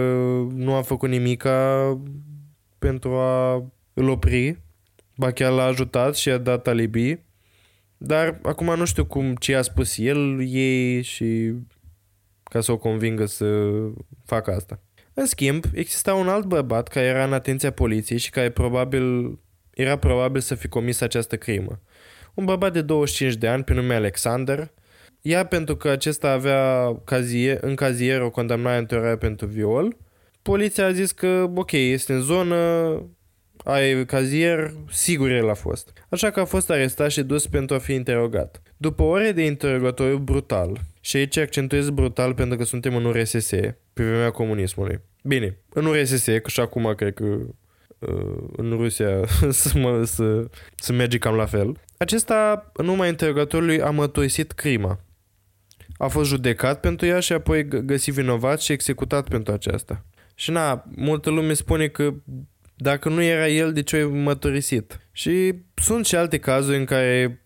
nu 0.54 0.74
a 0.74 0.82
făcut 0.82 1.08
nimica 1.08 1.98
pentru 2.78 3.10
a 3.10 3.64
îl 3.92 4.08
opri, 4.08 4.58
ba 5.16 5.30
chiar 5.30 5.52
l-a 5.52 5.64
ajutat 5.64 6.16
și 6.16 6.28
a 6.30 6.38
dat 6.38 6.66
alibi, 6.66 7.18
dar 7.96 8.38
acum 8.42 8.74
nu 8.76 8.84
știu 8.84 9.04
cum 9.04 9.34
ce 9.34 9.54
a 9.54 9.62
spus 9.62 9.98
el 9.98 10.42
ei 10.46 11.02
și 11.02 11.52
ca 12.42 12.60
să 12.60 12.72
o 12.72 12.78
convingă 12.78 13.26
să 13.26 13.68
facă 14.24 14.54
asta. 14.54 14.80
În 15.14 15.26
schimb, 15.26 15.64
exista 15.72 16.14
un 16.14 16.28
alt 16.28 16.44
bărbat 16.44 16.88
care 16.88 17.06
era 17.06 17.24
în 17.24 17.32
atenția 17.32 17.70
poliției 17.70 18.18
și 18.18 18.30
care 18.30 18.50
probabil 18.50 19.38
era 19.74 19.96
probabil 19.96 20.40
să 20.40 20.54
fi 20.54 20.68
comis 20.68 21.00
această 21.00 21.36
crimă. 21.36 21.80
Un 22.34 22.44
bărbat 22.44 22.72
de 22.72 22.82
25 22.82 23.34
de 23.34 23.48
ani 23.48 23.64
pe 23.64 23.74
nume 23.74 23.94
Alexander, 23.94 24.72
ea 25.20 25.46
pentru 25.46 25.76
că 25.76 25.88
acesta 25.88 26.30
avea 26.30 26.94
cazier, 27.04 27.58
în 27.60 27.74
cazier 27.74 28.20
o 28.20 28.30
condamnare 28.30 28.76
anterioară 28.76 29.16
pentru 29.16 29.46
viol, 29.46 29.96
poliția 30.42 30.86
a 30.86 30.92
zis 30.92 31.12
că 31.12 31.50
ok, 31.54 31.72
este 31.72 32.12
în 32.12 32.20
zonă, 32.20 32.56
ai 33.64 34.04
cazier, 34.04 34.72
sigur 34.90 35.30
el 35.30 35.50
a 35.50 35.54
fost. 35.54 35.92
Așa 36.08 36.30
că 36.30 36.40
a 36.40 36.44
fost 36.44 36.70
arestat 36.70 37.10
și 37.10 37.22
dus 37.22 37.46
pentru 37.46 37.76
a 37.76 37.78
fi 37.78 37.92
interogat. 37.92 38.62
După 38.76 39.02
ore 39.02 39.32
de 39.32 39.44
interogatoriu 39.44 40.18
brutal, 40.18 40.80
și 41.00 41.16
aici 41.16 41.36
accentuez 41.36 41.90
brutal 41.90 42.34
pentru 42.34 42.56
că 42.58 42.64
suntem 42.64 42.96
în 42.96 43.04
URSS, 43.04 43.50
pe 43.92 44.04
vremea 44.04 44.30
comunismului. 44.30 45.00
Bine, 45.22 45.58
în 45.68 45.84
URSS, 45.84 46.24
că 46.24 46.48
și 46.48 46.60
acum 46.60 46.94
cred 46.96 47.14
că 47.14 47.24
uh, 47.98 48.48
în 48.56 48.70
Rusia 48.70 49.26
să, 49.50 49.78
mă, 49.78 50.04
să, 50.04 50.46
să 50.74 50.92
merge 50.92 51.18
cam 51.18 51.34
la 51.34 51.46
fel. 51.46 51.76
Acesta, 51.96 52.70
în 52.72 52.88
urma 52.88 53.06
interogatorului, 53.06 53.80
a 53.80 53.90
mătoisit 53.90 54.52
crima. 54.52 55.00
A 55.96 56.08
fost 56.08 56.28
judecat 56.28 56.80
pentru 56.80 57.06
ea 57.06 57.20
și 57.20 57.32
apoi 57.32 57.68
găsit 57.68 58.14
vinovat 58.14 58.60
și 58.60 58.72
executat 58.72 59.28
pentru 59.28 59.52
aceasta. 59.52 60.04
Și 60.34 60.50
na, 60.50 60.84
multă 60.96 61.30
lume 61.30 61.52
spune 61.52 61.88
că 61.88 62.14
dacă 62.82 63.08
nu 63.08 63.22
era 63.22 63.48
el, 63.48 63.72
de 63.72 63.82
ce 63.82 63.96
ai 63.96 64.04
mătorisit? 64.04 65.00
Și 65.12 65.54
sunt 65.74 66.06
și 66.06 66.16
alte 66.16 66.38
cazuri 66.38 66.76
în 66.76 66.84
care 66.84 67.42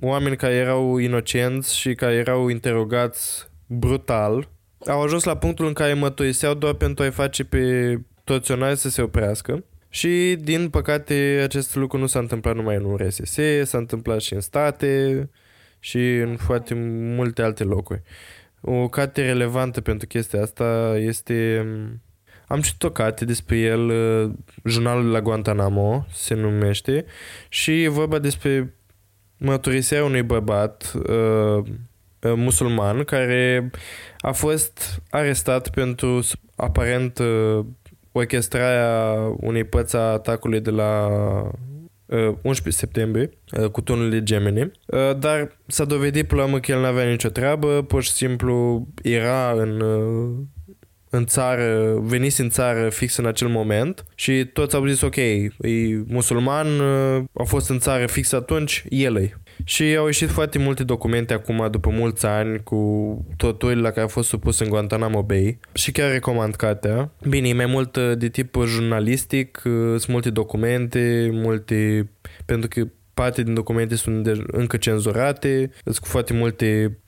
oameni 0.00 0.36
care 0.36 0.54
erau 0.54 0.96
inocenți 0.96 1.76
și 1.76 1.94
care 1.94 2.14
erau 2.14 2.48
interogați 2.48 3.48
brutal 3.66 4.48
au 4.86 5.02
ajuns 5.02 5.24
la 5.24 5.36
punctul 5.36 5.66
în 5.66 5.72
care 5.72 5.92
mătoiseau 5.92 6.54
doar 6.54 6.74
pentru 6.74 7.04
a-i 7.04 7.10
face 7.10 7.44
pe 7.44 7.94
toționari 8.24 8.78
să 8.78 8.88
se 8.88 9.02
oprească. 9.02 9.64
Și, 9.88 10.36
din 10.40 10.68
păcate, 10.68 11.40
acest 11.42 11.74
lucru 11.74 11.98
nu 11.98 12.06
s-a 12.06 12.18
întâmplat 12.18 12.54
numai 12.54 12.76
în 12.76 12.84
URSS, 12.84 13.38
s-a 13.62 13.78
întâmplat 13.78 14.20
și 14.20 14.34
în 14.34 14.40
state 14.40 15.30
și 15.78 16.16
în 16.16 16.36
foarte 16.36 16.74
multe 17.14 17.42
alte 17.42 17.64
locuri. 17.64 18.02
O 18.60 18.88
carte 18.88 19.22
relevantă 19.24 19.80
pentru 19.80 20.06
chestia 20.06 20.42
asta 20.42 20.94
este... 20.98 21.66
Am 22.48 22.60
citit 22.60 22.82
o 22.82 22.90
carte 22.90 23.24
despre 23.24 23.56
el, 23.56 23.92
Jurnalul 24.64 25.10
la 25.10 25.20
Guantanamo 25.20 26.06
se 26.12 26.34
numește, 26.34 27.04
și 27.48 27.82
e 27.82 27.88
vorba 27.88 28.18
despre 28.18 28.74
mărturisirea 29.38 30.04
unui 30.04 30.22
bărbat 30.22 30.92
uh, 30.94 31.56
uh, 31.56 32.32
musulman 32.34 33.04
care 33.04 33.70
a 34.20 34.32
fost 34.32 35.02
arestat 35.10 35.70
pentru 35.70 36.20
aparent 36.56 37.18
uh, 37.18 37.64
orchestrarea 38.12 39.14
unei 39.40 39.64
părți 39.64 39.96
a 39.96 40.00
atacului 40.00 40.60
de 40.60 40.70
la 40.70 41.08
uh, 42.06 42.34
11 42.42 42.70
septembrie 42.70 43.30
uh, 43.58 43.70
cu 43.70 43.80
tunul 43.80 44.10
de 44.10 44.22
Gemini, 44.22 44.70
uh, 44.86 45.18
dar 45.18 45.56
s-a 45.66 45.84
dovedit 45.84 46.26
până 46.26 46.44
la 46.44 46.60
că 46.60 46.72
el 46.72 46.80
nu 46.80 46.86
avea 46.86 47.04
nicio 47.04 47.28
treabă, 47.28 47.82
pur 47.82 48.02
și 48.02 48.10
simplu 48.10 48.86
era 49.02 49.50
în 49.50 49.80
uh, 49.80 50.36
în 51.10 51.26
țară, 51.26 51.98
venise 52.02 52.42
în 52.42 52.48
țară 52.48 52.88
fix 52.88 53.16
în 53.16 53.26
acel 53.26 53.48
moment 53.48 54.04
și 54.14 54.44
toți 54.44 54.76
au 54.76 54.86
zis 54.86 55.00
ok, 55.00 55.16
e 55.16 55.50
musulman, 56.06 56.66
a 57.32 57.42
fost 57.44 57.70
în 57.70 57.78
țară 57.78 58.06
fix 58.06 58.32
atunci, 58.32 58.84
el 58.88 59.16
e. 59.16 59.32
Și 59.64 59.96
au 59.96 60.04
ieșit 60.04 60.28
foarte 60.28 60.58
multe 60.58 60.84
documente 60.84 61.34
acum, 61.34 61.68
după 61.70 61.90
mulți 61.90 62.26
ani, 62.26 62.62
cu 62.62 62.78
torturile 63.36 63.80
la 63.80 63.90
care 63.90 64.06
a 64.06 64.08
fost 64.08 64.28
supus 64.28 64.58
în 64.58 64.68
Guantanamo 64.68 65.22
Bay 65.22 65.58
și 65.72 65.92
chiar 65.92 66.10
recomand 66.10 66.54
cartea. 66.54 67.10
Bine, 67.28 67.48
e 67.48 67.52
mai 67.52 67.66
mult 67.66 67.96
uh, 67.96 68.12
de 68.18 68.28
tip 68.28 68.56
jurnalistic, 68.66 69.62
uh, 69.64 69.72
sunt 69.72 70.06
multe 70.06 70.30
documente, 70.30 71.28
multe... 71.32 72.08
pentru 72.44 72.68
că 72.68 72.88
parte 73.14 73.42
din 73.42 73.54
documente 73.54 73.94
sunt 73.94 74.24
de, 74.24 74.44
încă 74.46 74.76
cenzurate, 74.76 75.70
sunt 75.84 75.98
cu 75.98 76.08
foarte 76.08 76.32
multe 76.32 76.98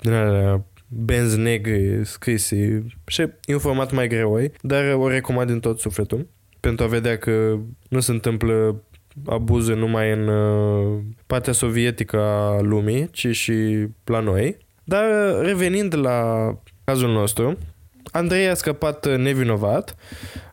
benzi 0.93 1.39
negri 1.39 2.05
scrise 2.05 2.87
și 3.07 3.21
e 3.21 3.53
un 3.53 3.59
format 3.59 3.93
mai 3.93 4.09
greu, 4.09 4.41
dar 4.61 4.95
o 4.95 5.09
recomand 5.09 5.51
din 5.51 5.61
tot 5.61 5.81
sufletul 5.81 6.29
pentru 6.61 6.85
a 6.85 6.89
vedea 6.89 7.19
că 7.19 7.59
nu 7.89 8.01
se 8.01 8.11
întâmplă 8.11 8.83
abuzuri 9.27 9.79
numai 9.79 10.13
în 10.13 10.29
uh, 10.29 10.99
partea 11.27 11.53
sovietică 11.53 12.21
a 12.21 12.61
lumii, 12.61 13.09
ci 13.11 13.27
și 13.27 13.87
la 14.05 14.21
noi. 14.21 14.57
Dar 14.85 15.05
uh, 15.05 15.41
revenind 15.43 15.97
la 15.97 16.51
cazul 16.85 17.11
nostru, 17.11 17.59
Andrei 18.13 18.49
a 18.49 18.55
scăpat 18.55 19.17
nevinovat, 19.17 19.97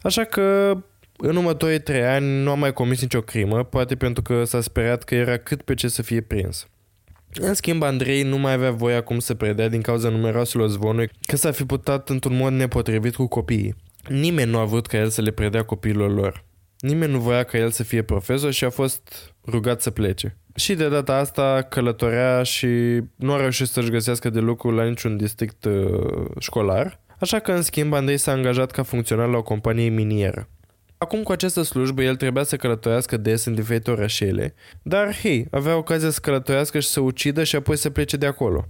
așa 0.02 0.24
că 0.24 0.78
în 1.18 1.36
următorii 1.36 1.80
trei 1.80 2.04
ani 2.04 2.44
nu 2.44 2.52
a 2.52 2.56
mai 2.56 2.74
comis 2.74 3.02
nicio 3.02 3.22
crimă, 3.22 3.64
poate 3.64 3.96
pentru 3.96 4.22
că 4.22 4.44
s-a 4.44 4.62
speriat 4.62 5.04
că 5.04 5.16
era 5.16 5.38
cât 5.38 5.62
pe 5.62 5.74
ce 5.74 5.88
să 5.88 6.02
fie 6.02 6.22
prins. 6.22 6.68
În 7.34 7.54
schimb, 7.54 7.84
Andrei 7.84 8.24
nu 8.24 8.38
mai 8.38 8.54
avea 8.54 8.72
voie 8.72 8.96
acum 8.96 9.20
să 9.20 9.34
predea 9.34 9.70
din 9.70 9.82
cauza 9.82 10.10
numeroaselor 10.10 10.70
zvonuri 10.70 11.12
că 11.26 11.36
s-a 11.36 11.52
fi 11.52 11.66
putat 11.66 12.10
într-un 12.10 12.36
mod 12.36 12.54
nepotrivit 12.54 13.16
cu 13.16 13.28
copiii. 13.28 13.76
Nimeni 14.10 14.52
nu 14.52 14.58
a 14.58 14.66
vrut 14.66 14.88
ca 14.88 14.98
el 14.98 15.10
să 15.10 15.22
le 15.22 15.32
predea 15.32 15.64
copiilor 15.64 16.14
lor. 16.14 16.46
Nimeni 16.80 17.12
nu 17.12 17.20
voia 17.20 17.44
ca 17.44 17.58
el 17.58 17.72
să 17.72 17.84
fie 17.84 18.02
profesor 18.02 18.52
și 18.52 18.64
a 18.64 18.70
fost 18.70 19.34
rugat 19.46 19.82
să 19.82 19.92
plece. 19.92 20.38
Și 20.56 20.74
de 20.74 20.90
data 20.90 21.16
asta 21.16 21.62
călătorea 21.70 22.44
și 22.44 22.68
nu 23.16 23.34
a 23.34 23.38
reușit 23.38 23.68
să-și 23.68 23.90
găsească 23.90 24.30
de 24.30 24.40
lucru 24.40 24.72
la 24.72 24.84
niciun 24.84 25.18
district 25.18 25.66
uh, 25.66 26.26
școlar, 26.40 27.00
așa 27.20 27.40
că 27.40 27.52
în 27.52 27.62
schimb 27.62 27.94
Andrei 27.94 28.18
s-a 28.18 28.32
angajat 28.32 28.72
ca 28.72 28.84
funcționar 28.84 29.28
la 29.28 29.38
o 29.38 29.44
companie 29.44 29.90
minieră. 29.90 30.50
Acum 30.98 31.24
cu 31.24 31.32
această 31.32 31.62
slujbă 31.62 32.04
el 32.04 32.16
trebuia 32.16 32.44
să 32.44 32.56
călătorească 32.56 33.18
des 33.18 33.46
în 33.46 33.56
diferite 33.56 33.92
orășele, 33.92 34.54
dar 34.82 35.16
hei, 35.16 35.48
avea 35.52 35.78
ocazia 35.78 36.10
să 36.10 36.20
călătorească 36.20 36.80
și 36.80 36.88
să 36.88 37.00
ucidă 37.00 37.44
și 37.44 37.56
apoi 37.56 37.78
să 37.78 37.90
plece 37.90 38.18
de 38.18 38.26
acolo. 38.26 38.68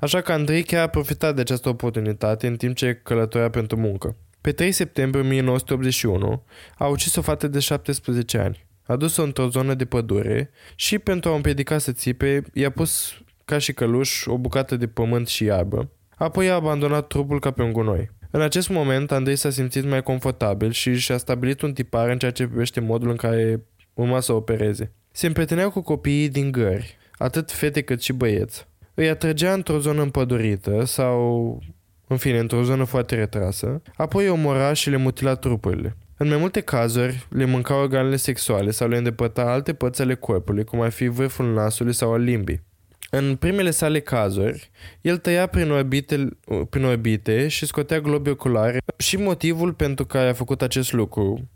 Așa 0.00 0.20
că 0.20 0.32
Andrei 0.32 0.62
chiar 0.62 0.82
a 0.82 0.88
profitat 0.88 1.34
de 1.34 1.40
această 1.40 1.68
oportunitate 1.68 2.46
în 2.46 2.56
timp 2.56 2.76
ce 2.76 2.94
călătorea 2.94 3.50
pentru 3.50 3.76
muncă. 3.76 4.16
Pe 4.40 4.52
3 4.52 4.72
septembrie 4.72 5.22
1981 5.22 6.44
a 6.76 6.86
ucis 6.86 7.16
o 7.16 7.22
fată 7.22 7.48
de 7.48 7.58
17 7.58 8.38
ani. 8.38 8.66
A 8.82 8.96
dus-o 8.96 9.22
într-o 9.22 9.48
zonă 9.48 9.74
de 9.74 9.84
pădure 9.84 10.50
și 10.74 10.98
pentru 10.98 11.30
a 11.30 11.32
o 11.32 11.36
împiedica 11.36 11.78
să 11.78 11.92
țipe, 11.92 12.42
i-a 12.52 12.70
pus 12.70 13.22
ca 13.44 13.58
și 13.58 13.72
căluș 13.72 14.26
o 14.26 14.38
bucată 14.38 14.76
de 14.76 14.86
pământ 14.86 15.28
și 15.28 15.44
iarbă. 15.44 15.90
Apoi 16.16 16.50
a 16.50 16.54
abandonat 16.54 17.06
trupul 17.06 17.40
ca 17.40 17.50
pe 17.50 17.62
un 17.62 17.72
gunoi. 17.72 18.10
În 18.30 18.40
acest 18.40 18.68
moment, 18.68 19.12
Andrei 19.12 19.36
s-a 19.36 19.50
simțit 19.50 19.84
mai 19.84 20.02
confortabil 20.02 20.70
și 20.70 20.94
și-a 20.94 21.16
stabilit 21.16 21.60
un 21.60 21.72
tipar 21.72 22.08
în 22.08 22.18
ceea 22.18 22.30
ce 22.30 22.46
privește 22.46 22.80
modul 22.80 23.10
în 23.10 23.16
care 23.16 23.62
urma 23.94 24.20
să 24.20 24.32
opereze. 24.32 24.92
Se 25.12 25.26
împrietenea 25.26 25.68
cu 25.68 25.80
copiii 25.80 26.28
din 26.28 26.52
gări, 26.52 26.96
atât 27.12 27.50
fete 27.50 27.80
cât 27.80 28.02
și 28.02 28.12
băieți. 28.12 28.66
Îi 28.94 29.08
atrăgea 29.08 29.52
într-o 29.52 29.78
zonă 29.78 30.02
împădurită 30.02 30.84
sau 30.84 31.58
în 32.06 32.16
fine, 32.16 32.38
într-o 32.38 32.62
zonă 32.62 32.84
foarte 32.84 33.14
retrasă, 33.14 33.82
apoi 33.96 34.28
omora 34.28 34.72
și 34.72 34.90
le 34.90 34.96
mutila 34.96 35.34
trupurile. 35.34 35.96
În 36.16 36.28
mai 36.28 36.36
multe 36.36 36.60
cazuri, 36.60 37.26
le 37.30 37.44
mânca 37.44 37.80
organele 37.80 38.16
sexuale 38.16 38.70
sau 38.70 38.88
le 38.88 38.96
îndepărta 38.96 39.42
alte 39.42 39.74
părți 39.74 40.02
ale 40.02 40.14
corpului, 40.14 40.64
cum 40.64 40.80
ar 40.80 40.90
fi 40.90 41.06
vârful 41.06 41.52
nasului 41.52 41.92
sau 41.92 42.12
al 42.12 42.20
limbii. 42.20 42.62
În 43.10 43.36
primele 43.36 43.70
sale 43.70 44.00
cazuri, 44.00 44.70
el 45.00 45.16
tăia 45.16 45.46
prin 45.46 45.70
orbite, 45.70 46.28
prin 46.70 46.84
orbite 46.84 47.48
și 47.48 47.66
scotea 47.66 48.00
globi 48.00 48.30
oculare 48.30 48.78
și 48.96 49.16
motivul 49.16 49.72
pentru 49.72 50.06
care 50.06 50.28
a 50.28 50.32
făcut 50.32 50.62
acest 50.62 50.92
lucru 50.92 51.48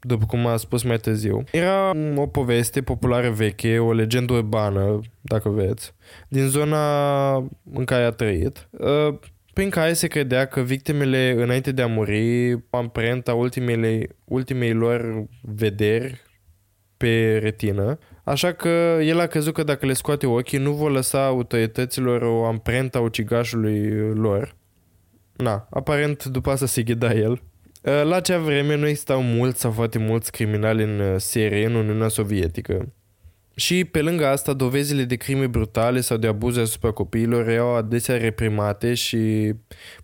după 0.00 0.26
cum 0.26 0.46
a 0.46 0.56
spus 0.56 0.82
mai 0.82 0.98
târziu. 0.98 1.44
Era 1.52 1.92
o 2.16 2.26
poveste 2.26 2.82
populară 2.82 3.30
veche, 3.30 3.78
o 3.78 3.92
legendă 3.92 4.32
urbană, 4.32 5.00
dacă 5.20 5.48
veți, 5.48 5.94
din 6.28 6.46
zona 6.46 7.34
în 7.72 7.84
care 7.84 8.04
a 8.04 8.10
trăit, 8.10 8.68
uh, 8.70 9.18
prin 9.52 9.70
care 9.70 9.92
se 9.92 10.06
credea 10.06 10.46
că 10.46 10.60
victimele, 10.60 11.34
înainte 11.36 11.72
de 11.72 11.82
a 11.82 11.86
muri, 11.86 12.58
amprenta 12.70 13.34
ultimele, 13.34 14.06
ultimei 14.24 14.72
lor 14.72 15.24
vederi 15.42 16.20
pe 16.96 17.38
retină, 17.42 17.98
așa 18.24 18.52
că 18.52 18.98
el 19.02 19.20
a 19.20 19.26
crezut 19.26 19.54
că 19.54 19.62
dacă 19.62 19.86
le 19.86 19.92
scoate 19.92 20.26
ochii, 20.26 20.58
nu 20.58 20.72
vor 20.72 20.90
lăsa 20.90 21.26
autorităților 21.26 22.22
o 22.22 22.44
amprentă 22.44 22.98
a 22.98 23.00
ucigașului 23.00 23.90
lor. 24.14 24.56
Na, 25.36 25.66
aparent 25.70 26.24
după 26.24 26.50
asta 26.50 26.66
se 26.66 26.82
ghida 26.82 27.12
el. 27.12 27.42
La 27.82 28.16
acea 28.16 28.38
vreme 28.38 28.76
nu 28.76 28.86
existau 28.86 29.22
mulți 29.22 29.60
sau 29.60 29.70
foarte 29.70 29.98
mulți 29.98 30.32
criminali 30.32 30.82
în 30.82 31.18
serie 31.18 31.66
în 31.66 31.74
Uniunea 31.74 32.08
Sovietică. 32.08 32.92
Și 33.60 33.84
pe 33.84 34.02
lângă 34.02 34.26
asta, 34.26 34.52
dovezile 34.52 35.04
de 35.04 35.14
crime 35.14 35.46
brutale 35.46 36.00
sau 36.00 36.16
de 36.16 36.26
abuze 36.26 36.60
asupra 36.60 36.90
copiilor 36.90 37.48
erau 37.48 37.74
adesea 37.74 38.16
reprimate 38.16 38.94
și 38.94 39.52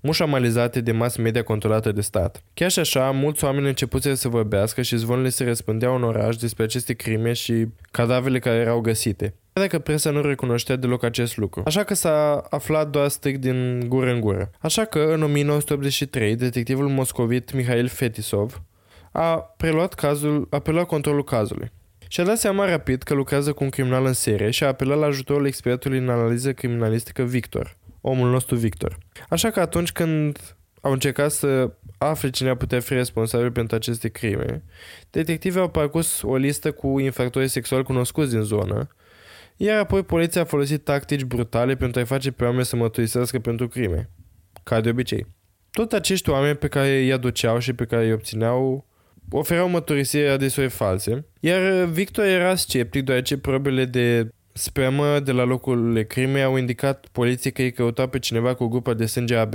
mușamalizate 0.00 0.80
de 0.80 0.92
mass 0.92 1.16
media 1.16 1.42
controlată 1.42 1.92
de 1.92 2.00
stat. 2.00 2.42
Chiar 2.54 2.70
și 2.70 2.78
așa, 2.78 3.10
mulți 3.10 3.44
oameni 3.44 3.66
începuseră 3.66 4.14
să 4.14 4.28
vorbească 4.28 4.82
și 4.82 4.96
zvonurile 4.96 5.30
se 5.30 5.44
răspândeau 5.44 5.94
în 5.94 6.02
oraș 6.02 6.36
despre 6.36 6.64
aceste 6.64 6.92
crime 6.92 7.32
și 7.32 7.66
cadavrele 7.90 8.38
care 8.38 8.56
erau 8.56 8.80
găsite. 8.80 9.34
Dacă 9.52 9.78
presa 9.78 10.10
nu 10.10 10.20
recunoștea 10.20 10.76
deloc 10.76 11.02
acest 11.02 11.36
lucru. 11.36 11.62
Așa 11.64 11.84
că 11.84 11.94
s-a 11.94 12.46
aflat 12.50 12.90
doar 12.90 13.08
strict 13.08 13.40
din 13.40 13.84
gură 13.88 14.10
în 14.10 14.20
gură. 14.20 14.50
Așa 14.58 14.84
că, 14.84 14.98
în 14.98 15.22
1983, 15.22 16.36
detectivul 16.36 16.88
moscovit 16.88 17.52
Mihail 17.52 17.88
Fetisov 17.88 18.62
a 19.12 19.36
preluat 19.36 19.94
cazul, 19.94 20.46
a 20.50 20.58
preluat 20.58 20.86
controlul 20.86 21.24
cazului. 21.24 21.70
Și-a 22.08 22.24
dat 22.24 22.38
seama 22.38 22.64
rapid 22.64 23.02
că 23.02 23.14
lucrează 23.14 23.52
cu 23.52 23.64
un 23.64 23.70
criminal 23.70 24.04
în 24.04 24.12
serie 24.12 24.50
și 24.50 24.64
a 24.64 24.66
apelat 24.66 24.98
la 24.98 25.06
ajutorul 25.06 25.46
expertului 25.46 25.98
în 25.98 26.08
analiză 26.08 26.52
criminalistică 26.52 27.22
Victor, 27.22 27.76
omul 28.00 28.30
nostru 28.30 28.56
Victor. 28.56 28.98
Așa 29.28 29.50
că 29.50 29.60
atunci 29.60 29.92
când 29.92 30.56
au 30.80 30.92
încercat 30.92 31.30
să 31.30 31.70
afle 31.98 32.30
cine 32.30 32.48
a 32.48 32.56
putea 32.56 32.80
fi 32.80 32.94
responsabil 32.94 33.52
pentru 33.52 33.76
aceste 33.76 34.08
crime, 34.08 34.64
detectivii 35.10 35.60
au 35.60 35.68
parcurs 35.68 36.22
o 36.22 36.36
listă 36.36 36.72
cu 36.72 36.98
infractori 36.98 37.48
sexuali 37.48 37.84
cunoscuți 37.84 38.30
din 38.30 38.40
zonă, 38.40 38.88
iar 39.56 39.78
apoi 39.78 40.02
poliția 40.02 40.40
a 40.40 40.44
folosit 40.44 40.84
tactici 40.84 41.24
brutale 41.24 41.76
pentru 41.76 42.00
a-i 42.00 42.06
face 42.06 42.30
pe 42.30 42.44
oameni 42.44 42.64
să 42.64 42.76
mărturisească 42.76 43.38
pentru 43.38 43.68
crime, 43.68 44.10
ca 44.62 44.80
de 44.80 44.88
obicei. 44.88 45.26
Tot 45.70 45.92
acești 45.92 46.30
oameni 46.30 46.56
pe 46.56 46.68
care 46.68 46.98
îi 46.98 47.12
aduceau 47.12 47.58
și 47.58 47.72
pe 47.72 47.84
care 47.84 48.04
îi 48.04 48.12
obțineau 48.12 48.86
oferau 49.30 49.68
mărturisiri 49.68 50.28
adeseori 50.28 50.70
false, 50.70 51.26
iar 51.40 51.84
Victor 51.84 52.24
era 52.24 52.54
sceptic 52.54 53.04
deoarece 53.04 53.38
probele 53.38 53.84
de 53.84 54.28
spermă 54.56 55.20
de 55.20 55.32
la 55.32 55.44
locul 55.44 56.02
crimei 56.02 56.42
au 56.42 56.56
indicat 56.56 57.06
poliției 57.12 57.52
că 57.52 57.62
îi 57.62 57.72
căuta 57.72 58.06
pe 58.06 58.18
cineva 58.18 58.54
cu 58.54 58.64
o 58.64 58.68
grupă 58.68 58.94
de 58.94 59.06
sânge 59.06 59.36
AB. 59.36 59.54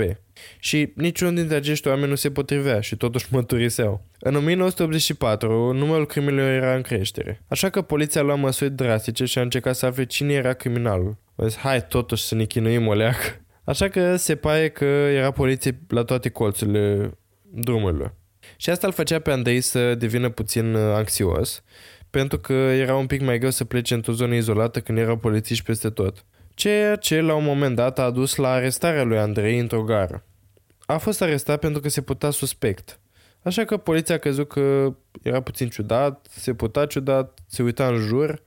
Și 0.58 0.92
niciunul 0.94 1.34
dintre 1.34 1.56
acești 1.56 1.88
oameni 1.88 2.08
nu 2.08 2.14
se 2.14 2.30
potrivea 2.30 2.80
și 2.80 2.96
totuși 2.96 3.26
mărturiseau. 3.30 4.04
În 4.18 4.34
1984, 4.34 5.72
numărul 5.72 6.06
crimelor 6.06 6.50
era 6.50 6.74
în 6.74 6.82
creștere. 6.82 7.42
Așa 7.48 7.70
că 7.70 7.82
poliția 7.82 8.20
a 8.20 8.24
luat 8.24 8.38
măsuri 8.38 8.70
drastice 8.70 9.24
și 9.24 9.38
a 9.38 9.42
încercat 9.42 9.76
să 9.76 9.86
afle 9.86 10.04
cine 10.04 10.32
era 10.32 10.52
criminalul. 10.52 11.16
Zis, 11.36 11.56
hai 11.56 11.86
totuși 11.86 12.24
să 12.24 12.34
ne 12.34 12.44
chinuim 12.44 12.86
o 12.86 12.94
leac. 12.94 13.40
Așa 13.64 13.88
că 13.88 14.16
se 14.16 14.36
pare 14.36 14.68
că 14.68 14.84
era 14.84 15.30
poliție 15.30 15.80
la 15.88 16.02
toate 16.02 16.28
colțurile 16.28 17.10
drumurilor. 17.50 18.14
Și 18.62 18.70
asta 18.70 18.86
îl 18.86 18.92
făcea 18.92 19.18
pe 19.18 19.30
Andrei 19.30 19.60
să 19.60 19.94
devină 19.94 20.28
puțin 20.30 20.74
uh, 20.74 20.94
anxios, 20.94 21.62
pentru 22.10 22.38
că 22.38 22.52
era 22.52 22.96
un 22.96 23.06
pic 23.06 23.20
mai 23.20 23.38
greu 23.38 23.50
să 23.50 23.64
plece 23.64 23.94
într-o 23.94 24.12
zonă 24.12 24.34
izolată 24.34 24.80
când 24.80 24.98
erau 24.98 25.16
polițiști 25.16 25.64
peste 25.64 25.90
tot. 25.90 26.24
Ceea 26.54 26.96
ce 26.96 27.20
la 27.20 27.34
un 27.34 27.44
moment 27.44 27.76
dat 27.76 27.98
a 27.98 28.10
dus 28.10 28.36
la 28.36 28.50
arestarea 28.50 29.02
lui 29.02 29.18
Andrei 29.18 29.58
într-o 29.58 29.82
gară. 29.82 30.24
A 30.86 30.98
fost 30.98 31.22
arestat 31.22 31.58
pentru 31.58 31.80
că 31.80 31.88
se 31.88 32.00
putea 32.00 32.30
suspect. 32.30 33.00
Așa 33.42 33.64
că 33.64 33.76
poliția 33.76 34.14
a 34.14 34.18
crezut 34.18 34.48
că 34.48 34.94
era 35.22 35.40
puțin 35.40 35.68
ciudat, 35.68 36.26
se 36.30 36.54
putea 36.54 36.86
ciudat, 36.86 37.38
se 37.46 37.62
uita 37.62 37.88
în 37.88 37.96
jur, 37.96 38.42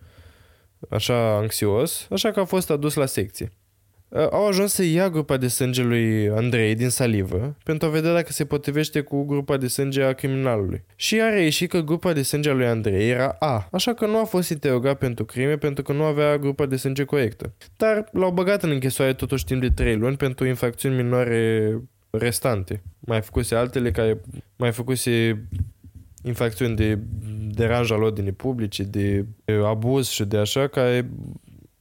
așa 0.89 1.35
anxios, 1.35 2.07
așa 2.09 2.31
că 2.31 2.39
a 2.39 2.45
fost 2.45 2.69
adus 2.69 2.93
la 2.93 3.05
secție. 3.05 3.51
Uh, 4.07 4.27
au 4.31 4.47
ajuns 4.47 4.73
să 4.73 4.83
ia 4.83 5.09
grupa 5.09 5.37
de 5.37 5.47
sânge 5.47 5.83
lui 5.83 6.29
Andrei 6.29 6.75
din 6.75 6.89
salivă 6.89 7.55
pentru 7.63 7.87
a 7.87 7.91
vedea 7.91 8.13
dacă 8.13 8.31
se 8.31 8.45
potrivește 8.45 9.01
cu 9.01 9.23
grupa 9.23 9.57
de 9.57 9.67
sânge 9.67 10.03
a 10.03 10.13
criminalului. 10.13 10.83
Și 10.95 11.21
a 11.21 11.29
reieșit 11.29 11.69
că 11.69 11.79
grupa 11.79 12.13
de 12.13 12.21
sânge 12.21 12.49
a 12.49 12.53
lui 12.53 12.65
Andrei 12.65 13.09
era 13.09 13.35
A, 13.39 13.67
așa 13.71 13.93
că 13.93 14.05
nu 14.05 14.19
a 14.19 14.23
fost 14.23 14.49
interogat 14.49 14.97
pentru 14.97 15.25
crime 15.25 15.57
pentru 15.57 15.83
că 15.83 15.93
nu 15.93 16.03
avea 16.03 16.37
grupa 16.37 16.65
de 16.65 16.75
sânge 16.75 17.03
corectă. 17.03 17.53
Dar 17.77 18.09
l-au 18.11 18.31
băgat 18.31 18.63
în 18.63 18.69
închisoare 18.69 19.13
totuși 19.13 19.45
timp 19.45 19.61
de 19.61 19.69
3 19.69 19.95
luni 19.95 20.17
pentru 20.17 20.45
infracțiuni 20.47 20.95
minore 20.95 21.81
restante. 22.09 22.81
Mai 22.99 23.21
făcuse 23.21 23.55
altele 23.55 23.91
care 23.91 24.21
mai 24.55 24.71
făcuse 24.71 25.45
infracțiuni 26.23 26.75
de 26.75 26.99
deranj 27.51 27.91
al 27.91 28.01
ordinii 28.01 28.31
publice, 28.31 28.83
de 28.83 29.25
abuz 29.65 30.09
și 30.09 30.23
de 30.25 30.37
așa, 30.37 30.67
care 30.67 31.09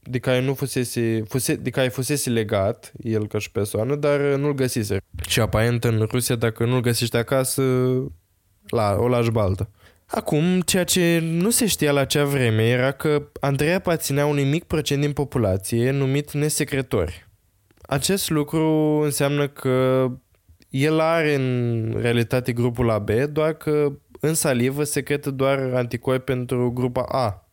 de 0.07 0.19
care 0.19 0.41
nu 0.41 0.53
fusese, 0.53 1.23
fuse, 1.27 1.55
de 1.55 1.69
care 1.69 1.87
fusese 1.87 2.29
legat 2.29 2.91
el 3.03 3.27
ca 3.27 3.37
și 3.37 3.51
persoană, 3.51 3.95
dar 3.95 4.19
nu-l 4.19 4.53
găsise. 4.53 4.97
Și 5.27 5.39
aparent 5.39 5.83
în 5.83 6.07
Rusia, 6.11 6.35
dacă 6.35 6.65
nu-l 6.65 6.81
găsești 6.81 7.15
acasă, 7.15 7.63
la, 8.67 8.95
o 8.99 9.07
lași 9.07 9.31
baltă. 9.31 9.69
Acum, 10.05 10.61
ceea 10.61 10.83
ce 10.83 11.19
nu 11.23 11.49
se 11.49 11.65
știa 11.65 11.91
la 11.91 11.99
acea 11.99 12.25
vreme 12.25 12.67
era 12.67 12.91
că 12.91 13.27
Andrei 13.39 13.73
aparținea 13.73 14.25
unui 14.25 14.43
mic 14.43 14.63
procent 14.63 15.01
din 15.01 15.11
populație 15.11 15.91
numit 15.91 16.31
nesecretori. 16.31 17.27
Acest 17.81 18.29
lucru 18.29 18.67
înseamnă 19.03 19.47
că 19.47 20.07
el 20.69 20.99
are 20.99 21.35
în 21.35 21.97
realitate 22.01 22.51
grupul 22.53 22.89
AB, 22.89 23.09
doar 23.09 23.53
că 23.53 23.91
în 24.19 24.33
salivă 24.33 24.83
secretă 24.83 25.31
doar 25.31 25.59
anticoi 25.73 26.19
pentru 26.19 26.71
grupa 26.71 27.01
A, 27.01 27.44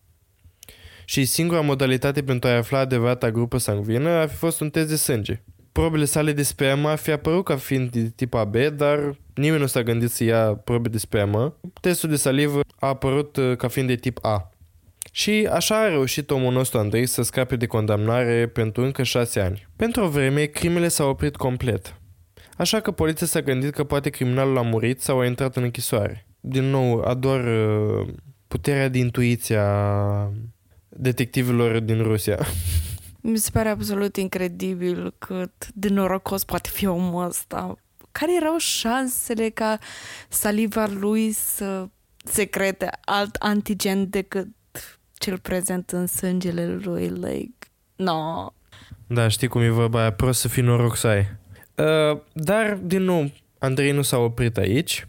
și 1.04 1.24
singura 1.24 1.60
modalitate 1.60 2.22
pentru 2.22 2.48
a 2.48 2.56
afla 2.56 2.78
adevărata 2.78 3.30
grupă 3.30 3.58
sanguină 3.58 4.08
ar 4.08 4.28
fi 4.28 4.36
fost 4.36 4.60
un 4.60 4.70
test 4.70 4.88
de 4.88 4.96
sânge. 4.96 5.42
Probele 5.72 6.04
sale 6.04 6.32
de 6.32 6.42
spermă 6.42 6.88
ar 6.88 6.98
fi 6.98 7.10
apărut 7.10 7.44
ca 7.44 7.56
fiind 7.56 7.90
de 7.90 8.12
tip 8.16 8.34
AB, 8.34 8.56
dar 8.56 9.16
nimeni 9.34 9.60
nu 9.60 9.66
s-a 9.66 9.82
gândit 9.82 10.10
să 10.10 10.24
ia 10.24 10.54
probe 10.54 10.88
de 10.88 10.98
spermă. 10.98 11.56
Testul 11.80 12.08
de 12.08 12.16
salivă 12.16 12.60
a 12.78 12.86
apărut 12.86 13.36
uh, 13.36 13.56
ca 13.56 13.68
fiind 13.68 13.88
de 13.88 13.94
tip 13.94 14.18
A. 14.22 14.50
Și 15.12 15.48
așa 15.52 15.80
a 15.80 15.88
reușit 15.88 16.30
omul 16.30 16.52
nostru 16.52 16.78
Andrei 16.78 17.06
să 17.06 17.22
scape 17.22 17.56
de 17.56 17.66
condamnare 17.66 18.46
pentru 18.46 18.82
încă 18.82 19.02
șase 19.02 19.40
ani. 19.40 19.68
Pentru 19.76 20.04
o 20.04 20.08
vreme, 20.08 20.44
crimele 20.44 20.88
s-au 20.88 21.08
oprit 21.08 21.36
complet. 21.36 21.96
Așa 22.56 22.80
că 22.80 22.90
poliția 22.90 23.26
s-a 23.26 23.40
gândit 23.40 23.74
că 23.74 23.84
poate 23.84 24.10
criminalul 24.10 24.58
a 24.58 24.62
murit 24.62 25.00
sau 25.00 25.18
a 25.18 25.26
intrat 25.26 25.56
în 25.56 25.62
închisoare. 25.62 26.26
Din 26.40 26.64
nou, 26.64 27.00
ador 27.00 27.44
uh, 27.44 28.08
puterea 28.48 28.88
de 28.88 28.98
intuiție 28.98 29.56
a 29.56 30.30
detectivilor 30.96 31.80
din 31.80 32.02
Rusia. 32.02 32.38
Mi 33.20 33.36
se 33.36 33.50
pare 33.52 33.68
absolut 33.68 34.16
incredibil 34.16 35.14
cât 35.18 35.68
de 35.74 35.88
norocos 35.88 36.44
poate 36.44 36.68
fi 36.72 36.86
omul 36.86 37.26
ăsta. 37.26 37.74
Care 38.12 38.36
erau 38.36 38.56
șansele 38.58 39.48
ca 39.48 39.78
saliva 40.28 40.86
lui 40.86 41.32
să 41.32 41.88
secrete 42.24 42.90
alt 43.04 43.34
antigen 43.34 44.10
decât 44.10 44.48
cel 45.14 45.38
prezent 45.38 45.90
în 45.90 46.06
sângele 46.06 46.66
lui? 46.66 47.08
Like, 47.08 47.66
no. 47.96 48.46
Da, 49.06 49.28
știi 49.28 49.48
cum 49.48 49.60
e 49.60 49.68
vorba 49.68 50.00
aia, 50.00 50.12
prost 50.12 50.40
să 50.40 50.48
fii 50.48 50.62
noroc 50.62 50.96
să 50.96 51.06
ai. 51.06 51.26
Uh, 51.74 52.20
dar, 52.32 52.74
din 52.74 53.02
nou, 53.02 53.30
Andrei 53.58 53.92
nu 53.92 54.02
s-a 54.02 54.18
oprit 54.18 54.56
aici 54.56 55.06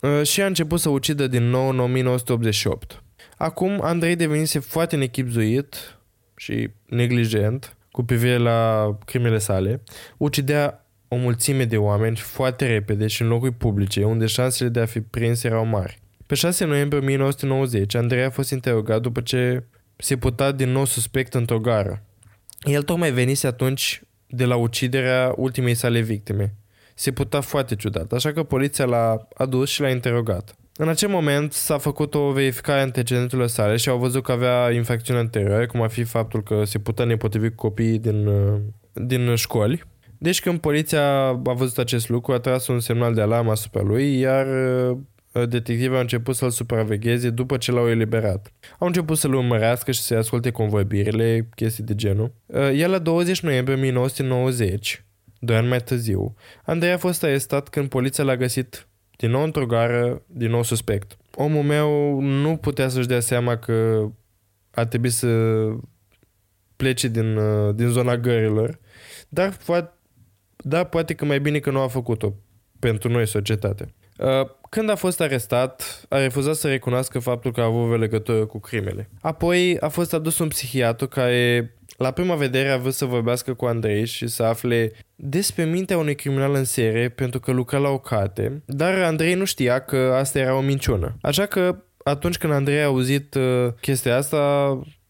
uh, 0.00 0.26
și 0.26 0.42
a 0.42 0.46
început 0.46 0.80
să 0.80 0.88
ucidă 0.88 1.26
din 1.26 1.42
nou 1.42 1.68
în 1.68 1.78
1988. 1.78 3.02
Acum 3.38 3.80
Andrei 3.82 4.16
devenise 4.16 4.58
foarte 4.58 4.96
nechipzuit 4.96 5.98
și 6.36 6.70
neglijent 6.86 7.76
cu 7.90 8.02
privire 8.02 8.36
la 8.36 8.90
crimele 9.04 9.38
sale. 9.38 9.82
Ucidea 10.16 10.86
o 11.08 11.16
mulțime 11.16 11.64
de 11.64 11.76
oameni 11.76 12.16
foarte 12.16 12.66
repede 12.66 13.06
și 13.06 13.22
în 13.22 13.28
locuri 13.28 13.52
publice, 13.52 14.04
unde 14.04 14.26
șansele 14.26 14.68
de 14.68 14.80
a 14.80 14.86
fi 14.86 15.00
prins 15.00 15.44
erau 15.44 15.64
mari. 15.64 15.98
Pe 16.26 16.34
6 16.34 16.64
noiembrie 16.64 17.00
1990, 17.00 17.94
Andrei 17.94 18.24
a 18.24 18.30
fost 18.30 18.50
interogat 18.50 19.00
după 19.00 19.20
ce 19.20 19.64
se 19.96 20.16
putea 20.16 20.52
din 20.52 20.70
nou 20.70 20.84
suspect 20.84 21.34
într-o 21.34 21.58
gară. 21.58 22.02
El 22.62 22.82
tocmai 22.82 23.10
venise 23.10 23.46
atunci 23.46 24.02
de 24.26 24.44
la 24.44 24.56
uciderea 24.56 25.32
ultimei 25.36 25.74
sale 25.74 26.00
victime. 26.00 26.54
Se 26.94 27.12
putea 27.12 27.40
foarte 27.40 27.76
ciudat, 27.76 28.12
așa 28.12 28.32
că 28.32 28.42
poliția 28.42 28.84
l-a 28.84 29.28
adus 29.34 29.70
și 29.70 29.80
l-a 29.80 29.90
interogat. 29.90 30.57
În 30.80 30.88
acel 30.88 31.08
moment 31.08 31.52
s-a 31.52 31.78
făcut 31.78 32.14
o 32.14 32.30
verificare 32.30 32.78
a 32.78 32.82
antecedentelor 32.82 33.46
sale 33.46 33.76
și 33.76 33.88
au 33.88 33.98
văzut 33.98 34.22
că 34.22 34.32
avea 34.32 34.70
infracțiuni 34.70 35.20
anterioare, 35.20 35.66
cum 35.66 35.82
ar 35.82 35.90
fi 35.90 36.02
faptul 36.04 36.42
că 36.42 36.64
se 36.64 36.78
putea 36.78 37.04
nepotrivi 37.04 37.48
cu 37.48 37.54
copiii 37.54 37.98
din, 37.98 38.26
uh, 38.26 38.60
din 38.92 39.34
școli. 39.34 39.84
Deci 40.18 40.40
când 40.40 40.60
poliția 40.60 41.26
a 41.26 41.32
văzut 41.32 41.78
acest 41.78 42.08
lucru, 42.08 42.32
a 42.32 42.38
tras 42.38 42.66
un 42.66 42.80
semnal 42.80 43.14
de 43.14 43.20
alarmă 43.20 43.50
asupra 43.50 43.82
lui, 43.82 44.18
iar 44.18 44.46
uh, 44.46 44.96
uh, 45.32 45.48
detectivii 45.48 45.94
au 45.94 46.00
început 46.00 46.34
să-l 46.34 46.50
supravegheze 46.50 47.30
după 47.30 47.56
ce 47.56 47.72
l-au 47.72 47.88
eliberat. 47.88 48.52
Au 48.78 48.86
început 48.86 49.18
să-l 49.18 49.34
urmărească 49.34 49.92
și 49.92 50.00
să-i 50.00 50.16
asculte 50.16 50.50
convorbirile, 50.50 51.48
chestii 51.54 51.84
de 51.84 51.94
genul. 51.94 52.32
Uh, 52.46 52.70
el 52.74 52.90
la 52.90 52.98
20 52.98 53.40
noiembrie 53.40 53.76
1990, 53.76 55.04
doi 55.38 55.56
ani 55.56 55.68
mai 55.68 55.80
târziu, 55.80 56.34
Andrei 56.64 56.92
a 56.92 56.98
fost 56.98 57.24
arestat 57.24 57.68
când 57.68 57.88
poliția 57.88 58.24
l-a 58.24 58.36
găsit 58.36 58.87
din 59.18 59.30
nou 59.30 59.42
într-o 59.42 59.66
gară, 59.66 60.22
din 60.26 60.50
nou 60.50 60.62
suspect. 60.62 61.16
Omul 61.34 61.62
meu 61.62 62.20
nu 62.20 62.56
putea 62.56 62.88
să-și 62.88 63.06
dea 63.06 63.20
seama 63.20 63.56
că 63.56 64.08
a 64.70 64.86
trebuit 64.86 65.12
să 65.12 65.28
plece 66.76 67.08
din, 67.08 67.36
uh, 67.36 67.74
din 67.74 67.88
zona 67.88 68.16
gărilor, 68.16 68.78
dar, 69.28 69.56
dar 70.56 70.84
poate 70.84 71.14
că 71.14 71.24
mai 71.24 71.40
bine 71.40 71.58
că 71.58 71.70
nu 71.70 71.80
a 71.80 71.88
făcut-o 71.88 72.34
pentru 72.78 73.08
noi 73.08 73.26
societate. 73.26 73.94
Uh, 74.18 74.48
când 74.68 74.90
a 74.90 74.94
fost 74.94 75.20
arestat, 75.20 76.04
a 76.08 76.18
refuzat 76.18 76.54
să 76.54 76.68
recunoască 76.68 77.18
faptul 77.18 77.52
că 77.52 77.60
a 77.60 77.64
avut 77.64 77.92
o 77.92 77.96
legătură 77.96 78.46
cu 78.46 78.58
crimele. 78.58 79.08
Apoi 79.20 79.78
a 79.80 79.88
fost 79.88 80.12
adus 80.12 80.38
un 80.38 80.48
psihiatru 80.48 81.06
care 81.06 81.74
la 81.96 82.10
prima 82.10 82.34
vedere 82.34 82.68
a 82.68 82.78
vrut 82.78 82.94
să 82.94 83.04
vorbească 83.04 83.54
cu 83.54 83.64
Andrei 83.64 84.06
și 84.06 84.26
să 84.26 84.42
afle 84.42 84.92
despre 85.20 85.64
mintea 85.64 85.98
unui 85.98 86.14
criminal 86.14 86.54
în 86.54 86.64
serie 86.64 87.08
pentru 87.08 87.40
că 87.40 87.50
lucra 87.50 87.78
la 87.78 87.88
o 87.88 87.98
carte, 87.98 88.62
dar 88.66 89.02
Andrei 89.02 89.34
nu 89.34 89.44
știa 89.44 89.78
că 89.78 89.96
asta 89.96 90.38
era 90.38 90.54
o 90.54 90.60
minciună. 90.60 91.16
Așa 91.20 91.46
că 91.46 91.82
atunci 92.04 92.38
când 92.38 92.52
Andrei 92.52 92.80
a 92.80 92.84
auzit 92.84 93.34
uh, 93.34 93.72
chestia 93.80 94.16
asta, 94.16 94.36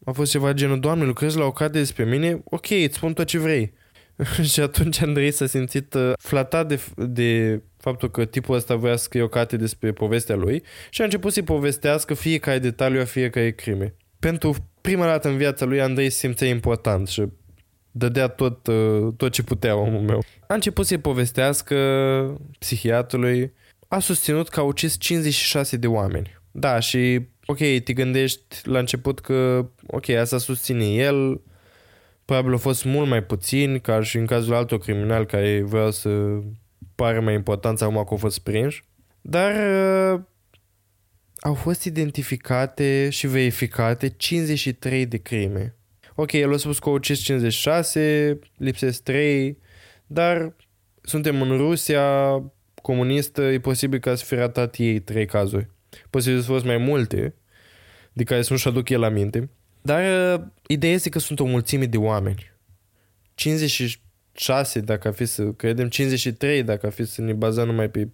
a 0.05 0.11
fost 0.11 0.31
ceva 0.31 0.53
genul, 0.53 0.79
Doamne, 0.79 1.05
lucrezi 1.05 1.37
la 1.37 1.45
o 1.45 1.51
carte 1.51 1.77
despre 1.77 2.03
mine? 2.03 2.41
Ok, 2.43 2.69
îți 2.69 2.95
spun 2.95 3.13
tot 3.13 3.25
ce 3.25 3.37
vrei. 3.37 3.73
și 4.51 4.59
atunci 4.59 5.01
Andrei 5.01 5.31
s-a 5.31 5.45
simțit 5.45 5.93
uh, 5.93 6.13
flatat 6.19 6.67
de, 6.67 6.79
de 6.95 7.61
faptul 7.77 8.11
că 8.11 8.25
tipul 8.25 8.55
ăsta 8.55 8.75
voia 8.75 8.95
să 8.95 9.03
scrie 9.03 9.21
o 9.21 9.27
carte 9.27 9.57
despre 9.57 9.91
povestea 9.91 10.35
lui 10.35 10.63
și 10.89 11.01
a 11.01 11.03
început 11.03 11.33
să-i 11.33 11.43
povestească 11.43 12.13
fiecare 12.13 12.59
detaliu 12.59 13.01
a 13.01 13.05
fiecare 13.05 13.51
crime. 13.51 13.95
Pentru 14.19 14.55
prima 14.81 15.05
dată 15.05 15.27
în 15.27 15.37
viața 15.37 15.65
lui 15.65 15.81
Andrei 15.81 16.09
se 16.09 16.17
simțea 16.17 16.47
important 16.47 17.07
și 17.07 17.23
dădea 17.99 18.27
tot, 18.27 18.67
uh, 18.67 19.13
tot 19.17 19.31
ce 19.31 19.43
putea 19.43 19.75
omul 19.75 20.01
meu. 20.01 20.23
A 20.47 20.53
început 20.53 20.85
să-i 20.85 20.97
povestească 20.97 21.75
psihiatrului, 22.59 23.53
a 23.87 23.99
susținut 23.99 24.49
că 24.49 24.59
a 24.59 24.63
ucis 24.63 24.97
56 24.97 25.77
de 25.77 25.87
oameni. 25.87 26.37
Da, 26.51 26.79
și 26.79 27.27
ok, 27.45 27.57
te 27.57 27.93
gândești 27.93 28.55
la 28.63 28.79
început 28.79 29.19
că 29.19 29.69
ok, 29.87 30.09
asta 30.09 30.37
susține 30.37 30.85
el, 30.85 31.41
probabil 32.25 32.51
au 32.51 32.57
fost 32.57 32.85
mult 32.85 33.07
mai 33.07 33.23
puțini, 33.23 33.81
ca 33.81 34.03
și 34.03 34.17
în 34.17 34.25
cazul 34.25 34.53
altor 34.53 34.79
criminali 34.79 35.25
care 35.25 35.61
vreau 35.61 35.91
să 35.91 36.39
pare 36.95 37.19
mai 37.19 37.33
important 37.33 37.81
acum 37.81 37.95
că 37.95 38.07
au 38.09 38.17
fost 38.17 38.39
prinși. 38.39 38.83
Dar 39.21 39.51
uh, 40.13 40.21
au 41.39 41.53
fost 41.53 41.83
identificate 41.83 43.09
și 43.09 43.27
verificate 43.27 44.09
53 44.09 45.05
de 45.05 45.17
crime. 45.17 45.78
Ok, 46.21 46.31
el 46.31 46.53
a 46.53 46.57
spus 46.57 46.79
că 46.79 46.89
au 46.89 46.95
ucis 46.95 47.19
56, 47.19 48.39
lipsesc 48.57 49.03
3, 49.03 49.57
dar 50.07 50.55
suntem 51.01 51.41
în 51.41 51.57
Rusia 51.57 52.03
comunistă, 52.81 53.41
e 53.41 53.59
posibil 53.59 53.99
ca 53.99 54.15
să 54.15 54.25
fi 54.25 54.35
ratat 54.35 54.75
ei 54.77 54.99
3 54.99 55.25
cazuri. 55.25 55.69
Posibil 56.09 56.39
să 56.39 56.45
fost 56.45 56.65
mai 56.65 56.77
multe, 56.77 57.35
de 58.13 58.23
care 58.23 58.41
să 58.41 58.53
nu-și 58.53 58.67
aduc 58.67 58.89
el 58.89 59.03
aminte. 59.03 59.49
Dar 59.81 60.33
uh, 60.39 60.45
ideea 60.67 60.93
este 60.93 61.09
că 61.09 61.19
sunt 61.19 61.39
o 61.39 61.45
mulțime 61.45 61.85
de 61.85 61.97
oameni. 61.97 62.51
56, 63.35 64.79
dacă 64.79 65.07
a 65.07 65.11
fi 65.11 65.25
să 65.25 65.43
credem, 65.43 65.89
53, 65.89 66.63
dacă 66.63 66.87
a 66.87 66.89
fi 66.89 67.05
să 67.05 67.21
ne 67.21 67.33
bazăm 67.33 67.65
numai 67.65 67.89
pe 67.89 68.09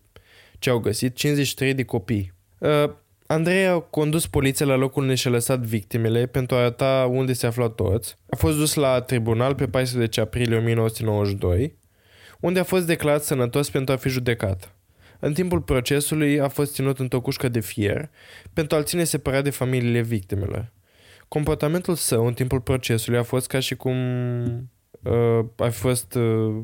ce 0.60 0.70
au 0.70 0.80
găsit, 0.80 1.16
53 1.16 1.74
de 1.74 1.84
copii. 1.84 2.34
Uh, 3.28 3.36
Andrei 3.36 3.66
a 3.66 3.80
condus 3.80 4.28
poliția 4.28 4.66
la 4.66 4.76
locul 4.76 5.02
unde 5.02 5.16
și-a 5.16 5.32
lăsat 5.32 5.60
victimele 5.60 6.26
pentru 6.26 6.56
a 6.56 6.60
arăta 6.60 7.10
unde 7.12 7.34
se 7.34 7.48
aflau 7.48 7.70
toți. 7.70 8.16
A 8.30 8.36
fost 8.36 8.58
dus 8.58 8.74
la 8.74 9.02
tribunal 9.02 9.56
pe 9.56 9.68
14 9.68 10.22
aprilie 10.22 10.58
1992, 10.58 11.78
unde 12.40 12.60
a 12.60 12.64
fost 12.64 12.88
declarat 12.88 13.24
sănătos 13.24 13.70
pentru 13.70 13.94
a 13.94 13.98
fi 13.98 14.10
judecat. 14.10 14.76
În 15.20 15.34
timpul 15.34 15.62
procesului 15.62 16.40
a 16.40 16.48
fost 16.48 16.74
ținut 16.74 17.00
într-o 17.00 17.22
cușcă 17.22 17.50
de 17.50 17.60
fier 17.60 18.10
pentru 18.54 18.78
a-l 18.78 18.84
ține 18.84 19.04
separat 19.04 19.44
de 19.44 19.50
familiile 19.50 20.02
victimelor. 20.02 20.72
Comportamentul 21.28 21.96
său 21.96 22.26
în 22.26 22.34
timpul 22.34 22.62
procesului 22.62 23.20
a 23.20 23.24
fost 23.24 23.48
ca 23.48 23.60
și 23.60 23.76
cum 23.76 23.98
uh, 25.04 25.46
a 25.56 25.70
fost 25.70 26.16
uh, 26.16 26.64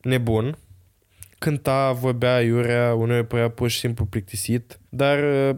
nebun, 0.00 0.58
cânta, 1.38 1.92
vorbea 1.92 2.40
iurea, 2.40 2.94
uneori 2.94 3.26
părea 3.26 3.50
pur 3.50 3.68
și 3.68 3.78
simplu 3.78 4.04
plictisit, 4.04 4.80
dar 4.88 5.48
uh, 5.50 5.56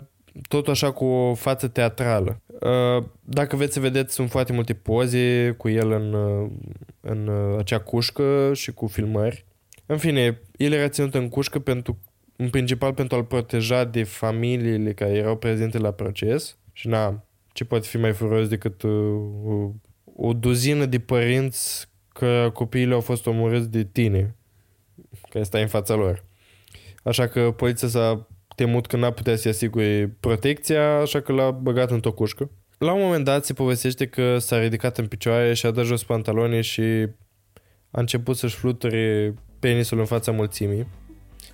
tot 0.49 0.69
așa 0.69 0.91
cu 0.91 1.05
o 1.05 1.35
față 1.35 1.69
teatrală. 1.69 2.41
Uh, 2.47 3.05
dacă 3.21 3.57
veți 3.57 3.73
să 3.73 3.81
vedeți, 3.81 4.15
sunt 4.15 4.31
foarte 4.31 4.53
multe 4.53 4.75
poze 4.75 5.55
cu 5.59 5.69
el 5.69 5.91
în, 5.91 6.13
uh, 6.13 6.51
în 7.01 7.27
uh, 7.27 7.59
acea 7.59 7.79
cușcă 7.79 8.51
și 8.55 8.73
cu 8.73 8.87
filmări. 8.87 9.45
În 9.87 9.97
fine, 9.97 10.41
el 10.57 10.73
era 10.73 10.89
ținut 10.89 11.15
în 11.15 11.29
cușcă 11.29 11.59
pentru, 11.59 11.99
în 12.37 12.51
principal 12.51 12.93
pentru 12.93 13.17
a-l 13.17 13.25
proteja 13.25 13.85
de 13.85 14.03
familiile 14.03 14.93
care 14.93 15.13
erau 15.13 15.37
prezente 15.37 15.79
la 15.79 15.91
proces 15.91 16.57
și 16.73 16.89
na, 16.89 17.25
ce 17.53 17.65
poate 17.65 17.87
fi 17.87 17.97
mai 17.97 18.13
furos 18.13 18.49
decât 18.49 18.83
o, 18.83 18.89
o 20.17 20.33
duzină 20.33 20.85
de 20.87 20.99
părinți 20.99 21.89
că 22.09 22.51
copiii 22.53 22.93
au 22.93 23.01
fost 23.01 23.27
omorâți 23.27 23.71
de 23.71 23.85
tine, 23.85 24.37
care 25.29 25.45
stai 25.45 25.63
în 25.63 25.69
fața 25.69 25.95
lor. 25.95 26.25
Așa 27.03 27.27
că 27.27 27.51
poliția 27.51 27.89
s-a 27.89 28.29
temut 28.59 28.87
că 28.87 28.97
n-a 28.97 29.11
putea 29.11 29.37
să-i 29.37 29.51
asigure 29.51 30.17
protecția, 30.21 30.99
așa 30.99 31.21
că 31.21 31.33
l-a 31.33 31.51
băgat 31.51 31.91
într-o 31.91 32.13
cușcă. 32.13 32.51
La 32.79 32.93
un 32.93 33.01
moment 33.01 33.25
dat 33.25 33.45
se 33.45 33.53
povestește 33.53 34.07
că 34.07 34.39
s-a 34.39 34.61
ridicat 34.61 34.99
în 34.99 35.07
picioare 35.07 35.55
și 35.55 35.67
a 35.67 35.71
dat 35.71 35.85
jos 35.85 36.05
pantalonii 36.05 36.63
și 36.63 36.83
a 37.91 38.01
început 38.01 38.37
să-și 38.37 38.57
fluture 38.57 39.35
penisul 39.59 39.99
în 39.99 40.05
fața 40.05 40.33
mulțimii. 40.33 40.87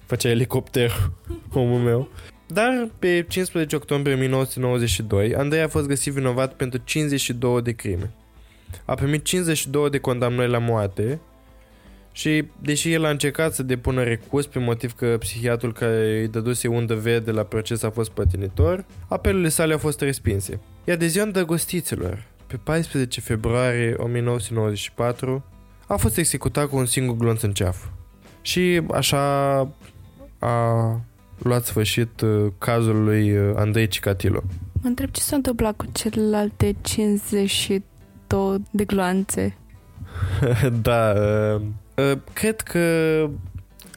Făcea 0.06 0.28
elicopter, 0.28 0.90
omul 1.52 1.80
meu. 1.80 2.08
Dar 2.46 2.88
pe 2.98 3.24
15 3.28 3.76
octombrie 3.76 4.14
1992, 4.14 5.34
Andrei 5.34 5.62
a 5.62 5.68
fost 5.68 5.86
găsit 5.86 6.12
vinovat 6.12 6.54
pentru 6.54 6.80
52 6.84 7.62
de 7.62 7.72
crime. 7.72 8.14
A 8.84 8.94
primit 8.94 9.24
52 9.24 9.90
de 9.90 9.98
condamnări 9.98 10.50
la 10.50 10.58
moarte 10.58 11.20
și, 12.16 12.44
deși 12.60 12.92
el 12.92 13.04
a 13.04 13.10
încercat 13.10 13.54
să 13.54 13.62
depună 13.62 14.02
recurs 14.02 14.46
pe 14.46 14.58
motiv 14.58 14.92
că 14.92 15.16
psihiatrul 15.18 15.72
care 15.72 16.20
îi 16.20 16.28
dăduse 16.28 16.68
undă 16.68 16.94
verde 16.94 17.30
la 17.30 17.42
proces 17.42 17.82
a 17.82 17.90
fost 17.90 18.10
pătinitor, 18.10 18.84
apelurile 19.08 19.48
sale 19.48 19.72
au 19.72 19.78
fost 19.78 20.00
respinse. 20.00 20.60
Iar 20.84 20.96
de 20.96 21.06
ziua 21.06 21.24
îndrăgostiților, 21.24 22.24
pe 22.46 22.56
14 22.56 23.20
februarie 23.20 23.94
1994, 23.98 25.44
a 25.86 25.96
fost 25.96 26.16
executat 26.16 26.68
cu 26.68 26.76
un 26.76 26.86
singur 26.86 27.16
glonț 27.16 27.42
în 27.42 27.52
ceaf. 27.52 27.84
Și 28.42 28.82
așa 28.92 29.58
a 30.38 31.00
luat 31.38 31.64
sfârșit 31.64 32.20
uh, 32.20 32.52
cazul 32.58 33.04
lui 33.04 33.36
uh, 33.36 33.52
Andrei 33.56 33.88
Cicatilo. 33.88 34.42
Mă 34.72 34.88
întreb 34.88 35.10
ce 35.10 35.20
s-a 35.20 35.36
întâmplat 35.36 35.76
cu 35.76 35.86
celelalte 35.92 36.74
52 36.80 38.62
de 38.70 38.84
gloanțe. 38.84 39.56
da, 40.82 41.12
uh, 41.16 41.60
Uh, 41.60 41.62
cred 42.32 42.60
că 42.60 42.80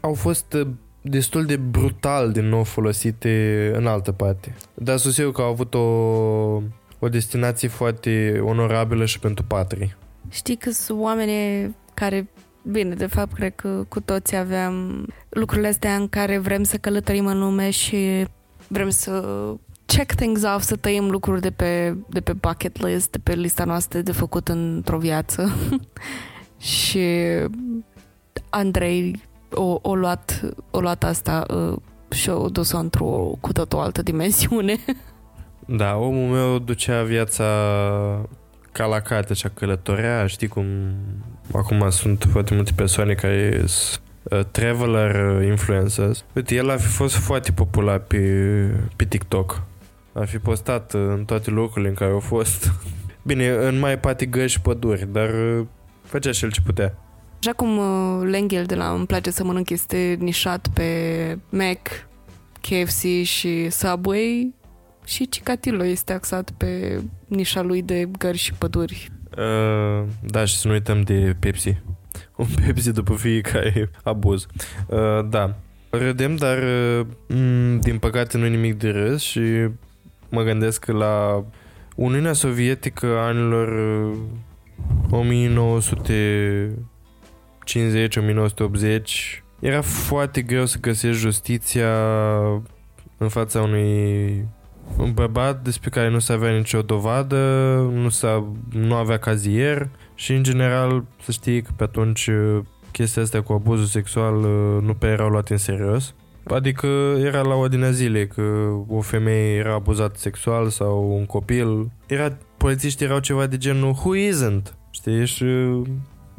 au 0.01 0.13
fost 0.13 0.53
uh, 0.53 0.67
destul 1.01 1.45
de 1.45 1.55
brutal 1.55 2.31
din 2.31 2.45
nou 2.45 2.63
folosite 2.63 3.71
în 3.75 3.87
altă 3.87 4.11
parte. 4.11 4.55
Dar 4.73 4.97
sunt 4.97 5.13
sigur 5.13 5.31
că 5.31 5.41
au 5.41 5.49
avut 5.49 5.73
o, 5.73 5.79
o 6.99 7.09
destinație 7.09 7.67
foarte 7.67 8.41
onorabilă 8.45 9.05
și 9.05 9.19
pentru 9.19 9.43
patrii. 9.47 9.95
Știi 10.29 10.55
că 10.55 10.71
sunt 10.71 10.99
oameni 10.99 11.75
care 11.93 12.27
Bine, 12.71 12.95
de 12.95 13.05
fapt, 13.05 13.33
cred 13.33 13.55
că 13.55 13.85
cu 13.87 13.99
toți 13.99 14.35
aveam 14.35 15.05
lucrurile 15.29 15.67
astea 15.67 15.95
în 15.95 16.07
care 16.07 16.37
vrem 16.37 16.63
să 16.63 16.77
călătorim 16.77 17.25
în 17.25 17.39
lume 17.39 17.69
și 17.69 18.25
vrem 18.67 18.89
să 18.89 19.23
check 19.85 20.13
things 20.15 20.43
off, 20.43 20.63
să 20.63 20.75
tăiem 20.75 21.09
lucruri 21.09 21.41
de 21.41 21.51
pe, 21.51 21.95
de 22.09 22.21
pe 22.21 22.33
bucket 22.33 22.81
list, 22.81 23.11
de 23.11 23.17
pe 23.23 23.33
lista 23.33 23.63
noastră 23.63 24.01
de 24.01 24.11
făcut 24.11 24.47
într-o 24.47 24.97
viață. 24.97 25.51
și 26.75 27.07
Andrei 28.49 29.21
o, 29.51 29.79
o, 29.81 29.95
luat, 29.95 30.41
o 30.71 30.79
luat 30.79 31.03
asta 31.03 31.45
uh, 31.49 31.77
și 32.11 32.29
o 32.29 32.49
dus 32.49 32.71
într-o 32.71 33.37
cu 33.39 33.51
totul 33.51 33.79
altă 33.79 34.01
dimensiune. 34.01 34.75
Da, 35.69 35.95
omul 35.95 36.35
meu 36.35 36.59
ducea 36.59 37.03
viața 37.03 37.45
ca 38.71 38.85
la 38.85 38.99
carte, 38.99 39.31
așa 39.31 39.49
călătorea, 39.49 40.27
știi 40.27 40.47
cum 40.47 40.65
acum 41.53 41.89
sunt 41.89 42.27
foarte 42.31 42.53
multe 42.53 42.71
persoane 42.75 43.13
care 43.13 43.63
sunt 43.65 44.01
uh, 44.23 44.39
traveler 44.51 45.41
influencers. 45.43 46.23
Uite, 46.33 46.55
el 46.55 46.69
a 46.69 46.75
fi 46.75 46.87
fost 46.87 47.15
foarte 47.15 47.51
popular 47.51 47.99
pe, 47.99 48.17
pe 48.95 49.05
TikTok. 49.05 49.63
A 50.13 50.23
fi 50.23 50.37
postat 50.37 50.93
în 50.93 51.23
toate 51.25 51.49
locurile 51.49 51.89
în 51.89 51.95
care 51.95 52.13
a 52.15 52.19
fost. 52.19 52.71
Bine, 53.27 53.47
în 53.47 53.79
mai 53.79 53.99
parte 53.99 54.25
găși 54.25 54.53
și 54.53 54.61
păduri, 54.61 55.07
dar 55.11 55.29
uh, 55.29 55.65
făcea 56.03 56.31
și 56.31 56.43
el 56.43 56.51
ce 56.51 56.61
putea. 56.61 56.93
Așa 57.39 57.53
cum 57.53 57.77
uh, 57.77 58.27
Lenghel 58.29 58.65
de 58.65 58.75
la 58.75 58.91
Îmi 58.91 59.05
place 59.05 59.31
să 59.31 59.43
mănânc 59.43 59.69
este 59.69 60.17
nișat 60.19 60.67
pe 60.73 60.89
Mac, 61.49 62.07
KFC 62.61 63.23
și 63.23 63.69
Subway 63.69 64.53
și 65.05 65.29
Cicatilo 65.29 65.85
este 65.85 66.13
axat 66.13 66.51
pe 66.57 67.01
nișa 67.27 67.61
lui 67.61 67.81
de 67.81 68.09
gări 68.17 68.37
și 68.37 68.53
păduri. 68.53 69.11
Uh, 69.37 70.07
da, 70.21 70.45
și 70.45 70.55
să 70.57 70.67
nu 70.67 70.73
uităm 70.73 71.01
de 71.01 71.35
Pepsi. 71.39 71.77
Un 72.35 72.45
Pepsi 72.65 72.91
după 72.91 73.13
fiecare 73.13 73.89
abuz. 74.03 74.45
Uh, 74.87 75.29
da. 75.29 75.55
Râdem, 75.89 76.35
dar 76.35 76.57
uh, 76.57 77.05
m- 77.29 77.79
din 77.79 77.97
păcate 77.99 78.37
nu 78.37 78.45
e 78.45 78.49
nimic 78.49 78.77
de 78.77 78.89
râs 78.89 79.21
și 79.21 79.41
mă 80.29 80.43
gândesc 80.43 80.83
că 80.85 80.91
la 80.91 81.43
Uniunea 81.95 82.33
Sovietică 82.33 83.05
anilor 83.19 83.67
uh, 84.09 84.17
1950-1980 87.67 87.73
era 89.59 89.81
foarte 89.81 90.41
greu 90.41 90.65
să 90.65 90.77
găsești 90.81 91.21
justiția 91.21 91.89
în 93.17 93.27
fața 93.27 93.61
unui 93.61 94.47
un 94.97 95.13
bărbat 95.13 95.63
despre 95.63 95.89
care 95.89 96.09
nu 96.09 96.19
se 96.19 96.33
avea 96.33 96.51
nicio 96.51 96.81
dovadă, 96.81 97.35
nu, 97.93 98.09
s-a, 98.09 98.45
nu 98.71 98.93
avea 98.95 99.17
cazier 99.17 99.89
și 100.15 100.33
în 100.33 100.43
general 100.43 101.03
să 101.21 101.31
știi 101.31 101.61
că 101.61 101.71
pe 101.75 101.83
atunci 101.83 102.27
uh, 102.27 102.59
chestia 102.91 103.21
asta 103.21 103.41
cu 103.41 103.53
abuzul 103.53 103.85
sexual 103.85 104.35
uh, 104.35 104.83
nu 104.83 104.93
pe 104.93 105.07
erau 105.07 105.29
luate 105.29 105.53
în 105.53 105.59
serios. 105.59 106.13
Adică 106.43 106.87
era 107.19 107.41
la 107.41 107.55
ordinea 107.55 107.91
zilei 107.91 108.27
că 108.27 108.41
o 108.87 109.01
femeie 109.01 109.55
era 109.55 109.73
abuzată 109.73 110.17
sexual 110.17 110.69
sau 110.69 111.15
un 111.17 111.25
copil. 111.25 111.91
Era, 112.05 112.37
polițiștii 112.57 113.05
erau 113.05 113.19
ceva 113.19 113.45
de 113.45 113.57
genul 113.57 113.89
who 113.91 114.15
isn't? 114.15 114.73
Știi? 114.89 115.25
Și 115.25 115.43
uh, 115.43 115.87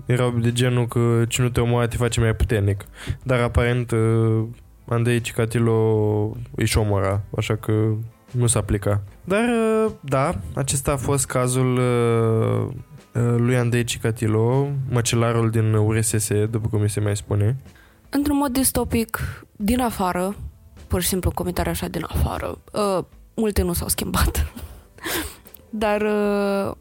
erau 0.09 0.31
de 0.31 0.53
genul 0.53 0.87
că 0.87 1.25
cine 1.29 1.47
nu 1.47 1.53
te 1.53 1.61
omoară 1.61 1.87
te 1.87 1.97
face 1.97 2.21
mai 2.21 2.35
puternic. 2.35 2.85
Dar 3.23 3.41
aparent 3.41 3.93
Andrei 4.89 5.21
Cicatilo 5.21 5.77
își 6.55 6.79
omora, 6.79 7.21
așa 7.37 7.57
că 7.57 7.73
nu 8.31 8.47
s-a 8.47 8.59
aplicat. 8.59 9.03
Dar, 9.25 9.45
da, 10.01 10.35
acesta 10.55 10.93
a 10.93 10.97
fost 10.97 11.27
cazul 11.27 11.81
lui 13.37 13.57
Andrei 13.57 13.85
Cicatilo, 13.85 14.69
măcelarul 14.91 15.51
din 15.51 15.75
URSS, 15.75 16.29
după 16.51 16.69
cum 16.69 16.81
mi 16.81 16.91
se 16.91 17.01
mai 17.01 17.17
spune. 17.17 17.57
Într-un 18.11 18.37
mod 18.37 18.53
distopic, 18.53 19.21
din 19.57 19.81
afară, 19.81 20.35
pur 20.87 21.01
și 21.01 21.09
simplu 21.09 21.31
comentariu 21.31 21.71
așa 21.71 21.89
din 21.89 22.05
afară, 22.09 22.59
uh, 22.73 23.05
multe 23.35 23.63
nu 23.63 23.73
s-au 23.73 23.89
schimbat. 23.89 24.53
Dar 25.71 26.01
uh, 26.01 26.77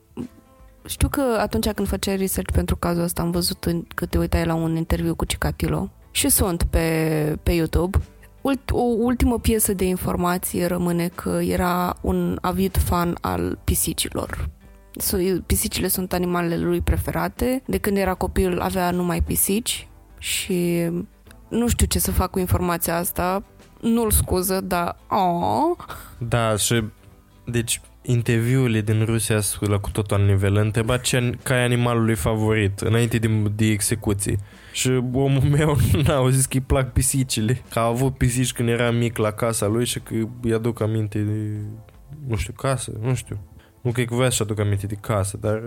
știu 0.87 1.07
că 1.07 1.37
atunci 1.39 1.69
când 1.69 1.87
făceai 1.87 2.17
research 2.17 2.53
pentru 2.53 2.75
cazul 2.75 3.03
ăsta 3.03 3.21
am 3.21 3.31
văzut 3.31 3.65
că 3.95 4.05
te 4.05 4.17
uitai 4.17 4.45
la 4.45 4.53
un 4.53 4.75
interviu 4.75 5.15
cu 5.15 5.25
Cicatilo 5.25 5.89
și 6.11 6.29
sunt 6.29 6.63
pe, 6.63 7.37
pe 7.43 7.51
YouTube. 7.51 7.97
Ult, 8.41 8.71
o 8.71 8.81
ultimă 8.81 9.39
piesă 9.39 9.73
de 9.73 9.85
informație 9.85 10.65
rămâne 10.65 11.07
că 11.07 11.39
era 11.41 11.97
un 12.01 12.37
avid 12.41 12.77
fan 12.77 13.17
al 13.21 13.59
pisicilor. 13.63 14.49
Pisicile 15.45 15.87
sunt 15.87 16.13
animalele 16.13 16.57
lui 16.57 16.81
preferate. 16.81 17.63
De 17.65 17.77
când 17.77 17.97
era 17.97 18.13
copil 18.13 18.59
avea 18.59 18.91
numai 18.91 19.21
pisici 19.21 19.87
și 20.17 20.89
nu 21.49 21.67
știu 21.67 21.85
ce 21.85 21.99
să 21.99 22.11
fac 22.11 22.31
cu 22.31 22.39
informația 22.39 22.97
asta. 22.97 23.43
Nu-l 23.81 24.11
scuză, 24.11 24.61
dar... 24.61 24.97
Oh. 25.09 25.77
Da, 26.17 26.55
și 26.55 26.83
deci 27.45 27.81
interviurile 28.07 28.81
din 28.81 29.05
Rusia 29.05 29.39
sunt 29.39 29.69
la 29.69 29.79
cu 29.79 29.89
totul 29.89 30.17
alt 30.17 30.27
nivel. 30.27 30.55
Întreba 30.55 30.97
ce, 30.97 31.37
care 31.43 31.59
e 31.59 31.63
animalul 31.63 32.05
lui 32.05 32.15
favorit 32.15 32.79
înainte 32.79 33.17
de, 33.17 33.27
de 33.55 33.65
execuții. 33.65 34.37
Și 34.71 34.89
omul 35.13 35.41
meu 35.57 35.77
n-a 36.03 36.29
zis 36.29 36.45
că 36.45 36.57
îi 36.57 36.63
plac 36.63 36.93
pisicile. 36.93 37.61
Că 37.69 37.79
a 37.79 37.85
avut 37.85 38.17
pisici 38.17 38.53
când 38.53 38.69
era 38.69 38.91
mic 38.91 39.17
la 39.17 39.31
casa 39.31 39.65
lui 39.67 39.85
și 39.85 39.99
că 39.99 40.13
îi 40.41 40.53
aduc 40.53 40.81
aminte 40.81 41.19
de, 41.19 41.59
nu 42.27 42.35
știu, 42.35 42.53
casă, 42.53 42.91
nu 43.01 43.15
știu. 43.15 43.39
Nu 43.81 43.91
cred 43.91 44.07
că 44.07 44.15
voia 44.15 44.29
să 44.29 44.43
aduc 44.43 44.59
aminte 44.59 44.87
de 44.87 44.95
casă, 44.95 45.37
dar 45.37 45.63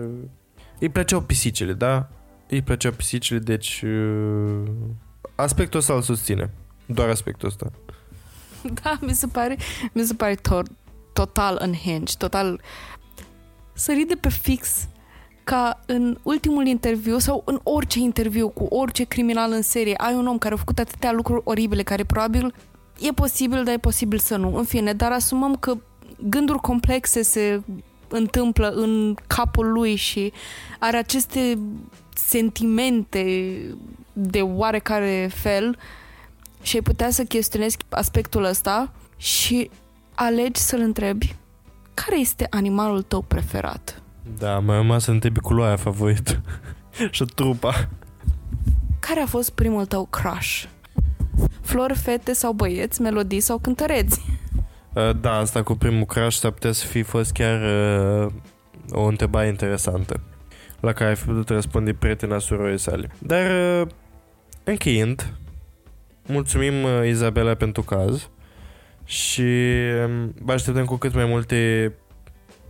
îi 0.79 0.89
plăceau 0.89 1.21
pisicile, 1.21 1.73
da? 1.73 2.09
Îi 2.49 2.61
plăceau 2.61 2.91
pisicile, 2.91 3.39
deci 3.39 3.83
aspectul 5.35 5.79
ăsta 5.79 5.93
îl 5.93 6.01
susține. 6.01 6.53
Doar 6.85 7.09
aspectul 7.09 7.47
ăsta. 7.47 7.71
Da, 8.83 8.97
mi 9.01 9.13
se 9.13 9.27
pare, 9.27 9.57
mi 9.93 10.03
se 10.03 10.13
pare 10.13 10.35
to- 10.35 10.80
total 11.13 11.61
unhinged, 11.65 12.15
total 12.17 12.61
sărit 13.73 14.07
de 14.07 14.15
pe 14.15 14.29
fix 14.29 14.87
ca 15.43 15.79
în 15.85 16.17
ultimul 16.23 16.65
interviu 16.65 17.17
sau 17.17 17.41
în 17.45 17.59
orice 17.63 17.99
interviu 17.99 18.49
cu 18.49 18.63
orice 18.63 19.03
criminal 19.03 19.51
în 19.51 19.61
serie 19.61 19.93
ai 19.97 20.13
un 20.13 20.27
om 20.27 20.37
care 20.37 20.53
a 20.53 20.57
făcut 20.57 20.79
atâtea 20.79 21.11
lucruri 21.11 21.41
oribile 21.43 21.83
care 21.83 22.03
probabil 22.03 22.53
e 22.99 23.11
posibil, 23.11 23.63
dar 23.63 23.73
e 23.73 23.77
posibil 23.77 24.19
să 24.19 24.35
nu. 24.35 24.55
În 24.55 24.63
fine, 24.63 24.93
dar 24.93 25.11
asumăm 25.11 25.55
că 25.55 25.77
gânduri 26.29 26.59
complexe 26.59 27.21
se 27.21 27.61
întâmplă 28.07 28.69
în 28.69 29.15
capul 29.27 29.71
lui 29.71 29.95
și 29.95 30.33
are 30.79 30.97
aceste 30.97 31.59
sentimente 32.15 33.55
de 34.13 34.41
oarecare 34.41 35.29
fel 35.33 35.77
și 36.61 36.75
ai 36.75 36.81
putea 36.81 37.09
să 37.09 37.23
chestionezi 37.23 37.77
aspectul 37.89 38.43
ăsta 38.43 38.91
și 39.17 39.69
alegi 40.23 40.59
să-l 40.59 40.79
întrebi 40.79 41.35
care 41.93 42.19
este 42.19 42.47
animalul 42.49 43.01
tău 43.01 43.21
preferat? 43.21 44.01
Da, 44.37 44.59
mai 44.59 44.77
urma 44.77 44.97
să 44.97 45.11
întrebi 45.11 45.39
culoarea 45.39 45.75
favorită 45.75 46.41
și 47.11 47.25
trupa. 47.35 47.89
Care 48.99 49.19
a 49.19 49.25
fost 49.25 49.49
primul 49.51 49.85
tău 49.85 50.05
crush? 50.05 50.63
Flori, 51.61 51.97
fete 51.97 52.33
sau 52.33 52.53
băieți, 52.53 53.01
melodii 53.01 53.39
sau 53.39 53.57
cântăreți? 53.57 54.21
Uh, 54.93 55.09
da, 55.21 55.37
asta 55.37 55.63
cu 55.63 55.75
primul 55.75 56.05
crush 56.05 56.37
s-ar 56.37 56.51
putea 56.51 56.71
să 56.71 56.85
fi 56.85 57.01
fost 57.01 57.31
chiar 57.31 57.61
uh, 58.25 58.31
o 58.91 59.03
întrebare 59.03 59.47
interesantă 59.47 60.21
la 60.79 60.93
care 60.93 61.09
ai 61.09 61.15
fi 61.15 61.25
putut 61.25 61.49
răspunde 61.49 61.93
prietena 61.93 62.39
surorii 62.39 62.79
sale. 62.79 63.09
Dar 63.19 63.49
uh, 63.81 63.87
încheind, 64.63 65.33
mulțumim 66.27 66.83
uh, 66.83 67.07
Izabela 67.07 67.53
pentru 67.53 67.81
caz 67.81 68.29
și 69.11 69.41
um, 70.05 70.33
vă 70.41 70.51
așteptăm 70.51 70.85
cu 70.85 70.95
cât 70.95 71.13
mai 71.13 71.25
multe 71.25 71.93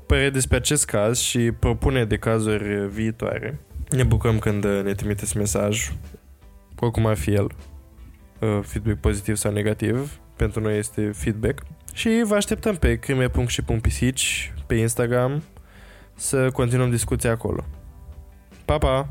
păreri 0.06 0.32
despre 0.34 0.58
acest 0.58 0.86
caz 0.86 1.20
și 1.20 1.52
propune 1.52 2.06
de 2.06 2.18
cazuri 2.18 2.88
viitoare. 2.88 3.60
Ne 3.90 4.04
bucurăm 4.04 4.40
când 4.40 4.64
uh, 4.64 4.82
ne 4.84 4.94
trimiteți 4.94 5.38
mesaj, 5.38 5.92
oricum 6.80 7.06
ar 7.06 7.18
fi 7.18 7.34
el, 7.34 7.52
uh, 8.40 8.60
feedback 8.62 8.98
pozitiv 9.00 9.36
sau 9.36 9.52
negativ, 9.52 10.20
pentru 10.36 10.62
noi 10.62 10.78
este 10.78 11.12
feedback. 11.12 11.64
Și 11.94 12.22
vă 12.26 12.36
așteptăm 12.36 12.76
pe 12.76 13.00
crime.și.pisici 13.00 14.54
pe 14.66 14.76
Instagram 14.76 15.44
să 16.16 16.52
continuăm 16.52 16.90
discuția 16.90 17.32
acolo. 17.32 17.64
Pa, 18.66 18.78
pa! 18.78 19.10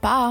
Pa! 0.00 0.30